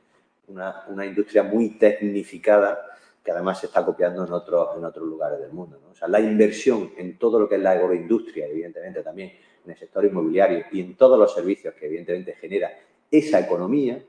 Una, 0.47 0.85
una 0.87 1.05
industria 1.05 1.43
muy 1.43 1.71
tecnificada 1.71 2.79
que 3.27 3.31
además 3.31 3.59
se 3.59 3.65
está 3.65 3.83
copiando 3.83 4.25
en 4.25 4.31
otros, 4.31 4.77
en 4.77 4.85
otros 4.85 5.05
lugares 5.05 5.39
del 5.39 5.51
mundo. 5.51 5.81
O 5.91 5.95
sea, 5.95 6.07
la 6.07 6.21
inversión 6.21 6.91
en 6.95 7.17
todo 7.17 7.39
lo 7.39 7.49
que 7.49 7.55
es 7.55 7.61
la 7.61 7.71
agroindustria, 7.71 8.45
evidentemente 8.45 9.03
también 9.03 9.33
en 9.65 9.71
el 9.71 9.77
sector 9.77 10.05
inmobiliario 10.05 10.63
y 10.71 10.79
en 10.79 10.95
todos 10.95 11.19
los 11.19 11.33
servicios 11.33 11.73
que 11.73 11.87
evidentemente 11.87 12.35
genera 12.35 12.71
esa 13.11 13.39
economía, 13.39 14.01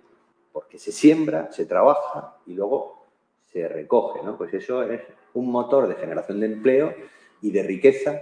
porque 0.52 0.78
se 0.78 0.92
siembra, 0.92 1.50
se 1.50 1.66
trabaja 1.66 2.36
y 2.46 2.54
luego 2.54 3.06
se 3.44 3.66
recoge, 3.66 4.22
¿no? 4.22 4.36
Pues 4.36 4.54
eso 4.54 4.84
es 4.84 5.00
un 5.34 5.50
motor 5.50 5.88
de 5.88 5.96
generación 5.96 6.38
de 6.38 6.46
empleo 6.46 6.94
y 7.42 7.50
de 7.50 7.62
riqueza 7.62 8.20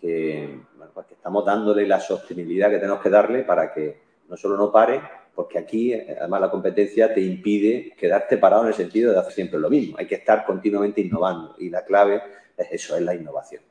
que, 0.00 0.60
pues 0.94 1.06
que 1.06 1.14
estamos 1.14 1.44
dándole 1.44 1.86
la 1.86 2.00
sostenibilidad 2.00 2.70
que 2.70 2.78
tenemos 2.78 3.00
que 3.00 3.10
darle 3.10 3.42
para 3.42 3.72
que 3.72 4.00
no 4.28 4.36
solo 4.36 4.56
no 4.56 4.70
pare, 4.70 5.00
porque 5.34 5.58
aquí 5.58 5.94
además 5.94 6.40
la 6.40 6.50
competencia 6.50 7.12
te 7.14 7.20
impide 7.20 7.94
quedarte 7.96 8.38
parado 8.38 8.62
en 8.62 8.68
el 8.68 8.74
sentido 8.74 9.12
de 9.12 9.18
hacer 9.18 9.32
siempre 9.32 9.58
lo 9.58 9.70
mismo. 9.70 9.96
Hay 9.98 10.06
que 10.06 10.16
estar 10.16 10.44
continuamente 10.44 11.00
innovando 11.00 11.54
y 11.58 11.70
la 11.70 11.84
clave 11.84 12.22
es 12.56 12.72
eso, 12.72 12.96
es 12.96 13.02
la 13.02 13.14
innovación. 13.14 13.62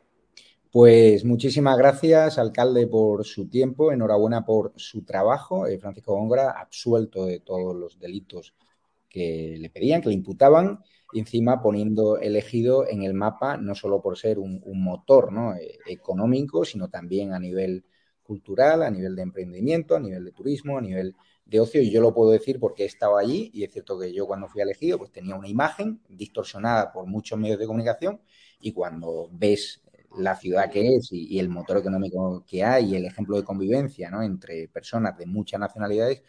Pues 0.71 1.23
muchísimas 1.23 1.77
gracias, 1.77 2.37
alcalde, 2.37 2.87
por 2.87 3.25
su 3.25 3.49
tiempo. 3.49 3.91
Enhorabuena 3.91 4.45
por 4.45 4.73
su 4.75 5.03
trabajo. 5.03 5.65
Eh, 5.65 5.79
Francisco 5.79 6.13
Góngora, 6.13 6.51
absuelto 6.51 7.25
de 7.25 7.39
todos 7.39 7.75
los 7.75 7.99
delitos 7.99 8.53
que 9.09 9.55
le 9.59 9.69
pedían, 9.69 10.01
que 10.01 10.09
le 10.09 10.15
imputaban, 10.15 10.83
encima 11.13 11.61
poniendo 11.61 12.17
elegido 12.17 12.87
en 12.87 13.03
el 13.03 13.13
mapa, 13.13 13.57
no 13.57 13.75
solo 13.75 14.01
por 14.01 14.17
ser 14.17 14.39
un, 14.39 14.61
motor. 14.65 15.29
Eh, 15.59 15.77
económico, 15.87 16.65
sino 16.65 16.89
también 16.89 17.33
a 17.33 17.39
nivel 17.39 17.85
cultural, 18.23 18.83
a 18.83 18.91
nivel 18.91 19.15
de 19.15 19.21
emprendimiento, 19.21 19.95
a 19.95 19.99
nivel 19.99 20.25
de 20.25 20.31
turismo, 20.31 20.77
a 20.77 20.81
nivel 20.81 21.15
de 21.45 21.59
ocio 21.61 21.81
y 21.81 21.91
yo 21.91 22.01
lo 22.01 22.13
puedo 22.13 22.31
decir 22.31 22.59
porque 22.59 22.83
he 22.83 22.85
estado 22.85 23.17
allí 23.17 23.49
y 23.53 23.63
es 23.63 23.71
cierto 23.71 23.97
que 23.97 24.13
yo 24.13 24.27
cuando 24.27 24.47
fui 24.47 24.61
elegido 24.61 24.97
pues 24.97 25.11
tenía 25.11 25.35
una 25.35 25.47
imagen 25.47 26.01
distorsionada 26.09 26.91
por 26.91 27.05
muchos 27.07 27.39
medios 27.39 27.57
de 27.57 27.65
comunicación 27.65 28.21
y 28.59 28.73
cuando 28.73 29.29
ves 29.31 29.81
la 30.17 30.35
ciudad 30.35 30.69
que 30.69 30.95
es 30.95 31.09
y, 31.11 31.39
el 31.39 31.49
motor 31.49 31.77
económico 31.77 32.43
que 32.45 32.63
hay 32.63 32.93
y 32.93 32.95
el 32.95 33.05
ejemplo 33.05 33.37
de 33.37 33.43
convivencia 33.43 34.09
¿no? 34.09 34.23
entre 34.23 34.67
personas 34.67 35.17
de 35.17 35.25
muchas 35.25 35.59
nacionalidades, 35.59 36.23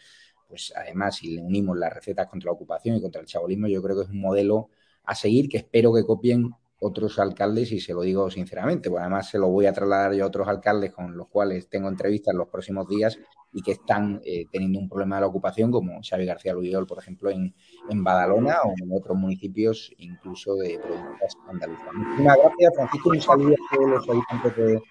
pues 0.48 0.72
además 0.74 1.16
si 1.16 1.36
le 1.36 1.42
unimos 1.42 1.76
las 1.78 1.92
recetas 1.92 2.26
contra 2.26 2.48
la 2.48 2.52
ocupación 2.52 2.96
y 2.96 3.00
contra 3.00 3.20
el 3.20 3.26
chabolismo, 3.26 3.68
yo 3.68 3.82
creo 3.82 3.96
que 3.96 4.02
es 4.04 4.08
un 4.08 4.20
modelo 4.20 4.70
a 5.04 5.14
seguir 5.14 5.48
que 5.48 5.58
espero 5.58 5.92
que 5.92 6.04
copien 6.04 6.50
otros 6.80 7.18
alcaldes 7.18 7.72
y 7.72 7.80
se 7.80 7.92
lo 7.92 8.02
digo 8.02 8.30
sinceramente, 8.30 8.88
pues 8.88 9.00
además 9.00 9.28
se 9.28 9.38
lo 9.38 9.48
voy 9.48 9.66
a 9.66 9.72
trasladar 9.72 10.14
yo 10.14 10.24
a 10.24 10.28
otros 10.28 10.46
alcaldes 10.46 10.92
con 10.92 11.16
los 11.16 11.28
cuales 11.28 11.68
tengo 11.68 11.88
entrevistas 11.88 12.32
en 12.32 12.38
los 12.38 12.48
próximos 12.48 12.88
días 12.88 13.18
y 13.52 13.62
que 13.62 13.72
están 13.72 14.20
eh, 14.24 14.44
teniendo 14.52 14.78
un 14.78 14.88
problema 14.88 15.16
de 15.16 15.22
la 15.22 15.26
ocupación, 15.26 15.72
como 15.72 16.00
Xavi 16.02 16.26
García 16.26 16.52
Luyol, 16.52 16.86
por 16.86 16.98
ejemplo, 16.98 17.30
en, 17.30 17.54
en, 17.88 18.04
Badalona 18.04 18.58
o 18.62 18.74
en 18.80 18.90
otros 18.92 19.16
municipios, 19.16 19.90
incluso 19.98 20.54
de 20.56 20.78
provincias 20.78 21.34
andaluzas. 21.48 21.94
Muchísimas 21.94 22.36
gracias, 22.36 22.74
Francisco, 22.74 23.10
un 23.10 23.20
saludo 23.20 23.56
a 23.70 23.88
los 23.88 24.08
habitantes 24.08 24.56
de, 24.56 24.82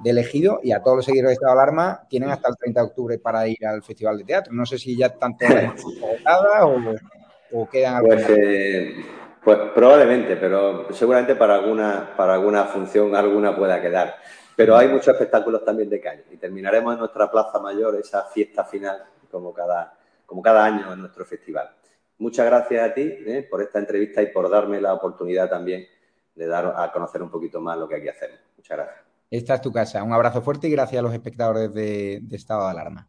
de 0.00 0.10
Elegido 0.10 0.60
y 0.62 0.72
a 0.72 0.82
todos 0.82 0.96
los 0.98 1.04
seguidores 1.04 1.30
de 1.30 1.34
Estado 1.34 1.54
de 1.54 1.62
Alarma. 1.62 2.06
Tienen 2.08 2.30
hasta 2.30 2.48
el 2.48 2.56
30 2.56 2.80
de 2.80 2.86
octubre 2.86 3.18
para 3.18 3.46
ir 3.46 3.64
al 3.66 3.82
Festival 3.82 4.18
de 4.18 4.24
Teatro. 4.24 4.52
No 4.52 4.66
sé 4.66 4.78
si 4.78 4.96
ya 4.96 5.06
están 5.06 5.36
todas 5.36 5.82
o, 6.62 6.94
o 7.52 7.68
quedan 7.68 8.02
pues, 8.04 8.26
eh, 8.28 9.04
pues 9.44 9.58
probablemente, 9.74 10.36
pero 10.36 10.92
seguramente 10.92 11.34
para 11.34 11.54
alguna, 11.54 12.14
para 12.16 12.34
alguna 12.34 12.64
función 12.64 13.14
alguna 13.14 13.56
pueda 13.56 13.80
quedar. 13.80 14.16
Pero 14.54 14.76
hay 14.76 14.88
muchos 14.88 15.08
espectáculos 15.08 15.64
también 15.64 15.88
de 15.88 16.00
calle 16.00 16.24
y 16.30 16.36
terminaremos 16.36 16.94
en 16.94 17.00
nuestra 17.00 17.30
Plaza 17.30 17.58
Mayor 17.58 17.96
esa 17.96 18.24
fiesta 18.24 18.64
final 18.64 19.02
como 19.30 19.52
cada, 19.52 19.94
como 20.26 20.42
cada 20.42 20.64
año 20.64 20.92
en 20.92 21.00
nuestro 21.00 21.24
festival. 21.24 21.70
Muchas 22.18 22.46
gracias 22.46 22.90
a 22.90 22.94
ti 22.94 23.02
eh, 23.26 23.46
por 23.50 23.62
esta 23.62 23.78
entrevista 23.78 24.22
y 24.22 24.26
por 24.26 24.48
darme 24.48 24.80
la 24.80 24.94
oportunidad 24.94 25.48
también 25.48 25.86
de 26.34 26.46
dar 26.46 26.72
a 26.76 26.92
conocer 26.92 27.22
un 27.22 27.30
poquito 27.30 27.60
más 27.60 27.78
lo 27.78 27.88
que 27.88 27.96
aquí 27.96 28.08
hacemos. 28.08 28.38
Muchas 28.56 28.76
gracias. 28.76 29.11
Esta 29.32 29.54
es 29.54 29.62
tu 29.62 29.72
casa. 29.72 30.02
Un 30.02 30.12
abrazo 30.12 30.42
fuerte 30.42 30.68
y 30.68 30.72
gracias 30.72 30.98
a 30.98 31.02
los 31.02 31.14
espectadores 31.14 31.72
de, 31.72 32.22
Estado 32.32 32.66
de 32.66 32.70
Alarma. 32.70 33.08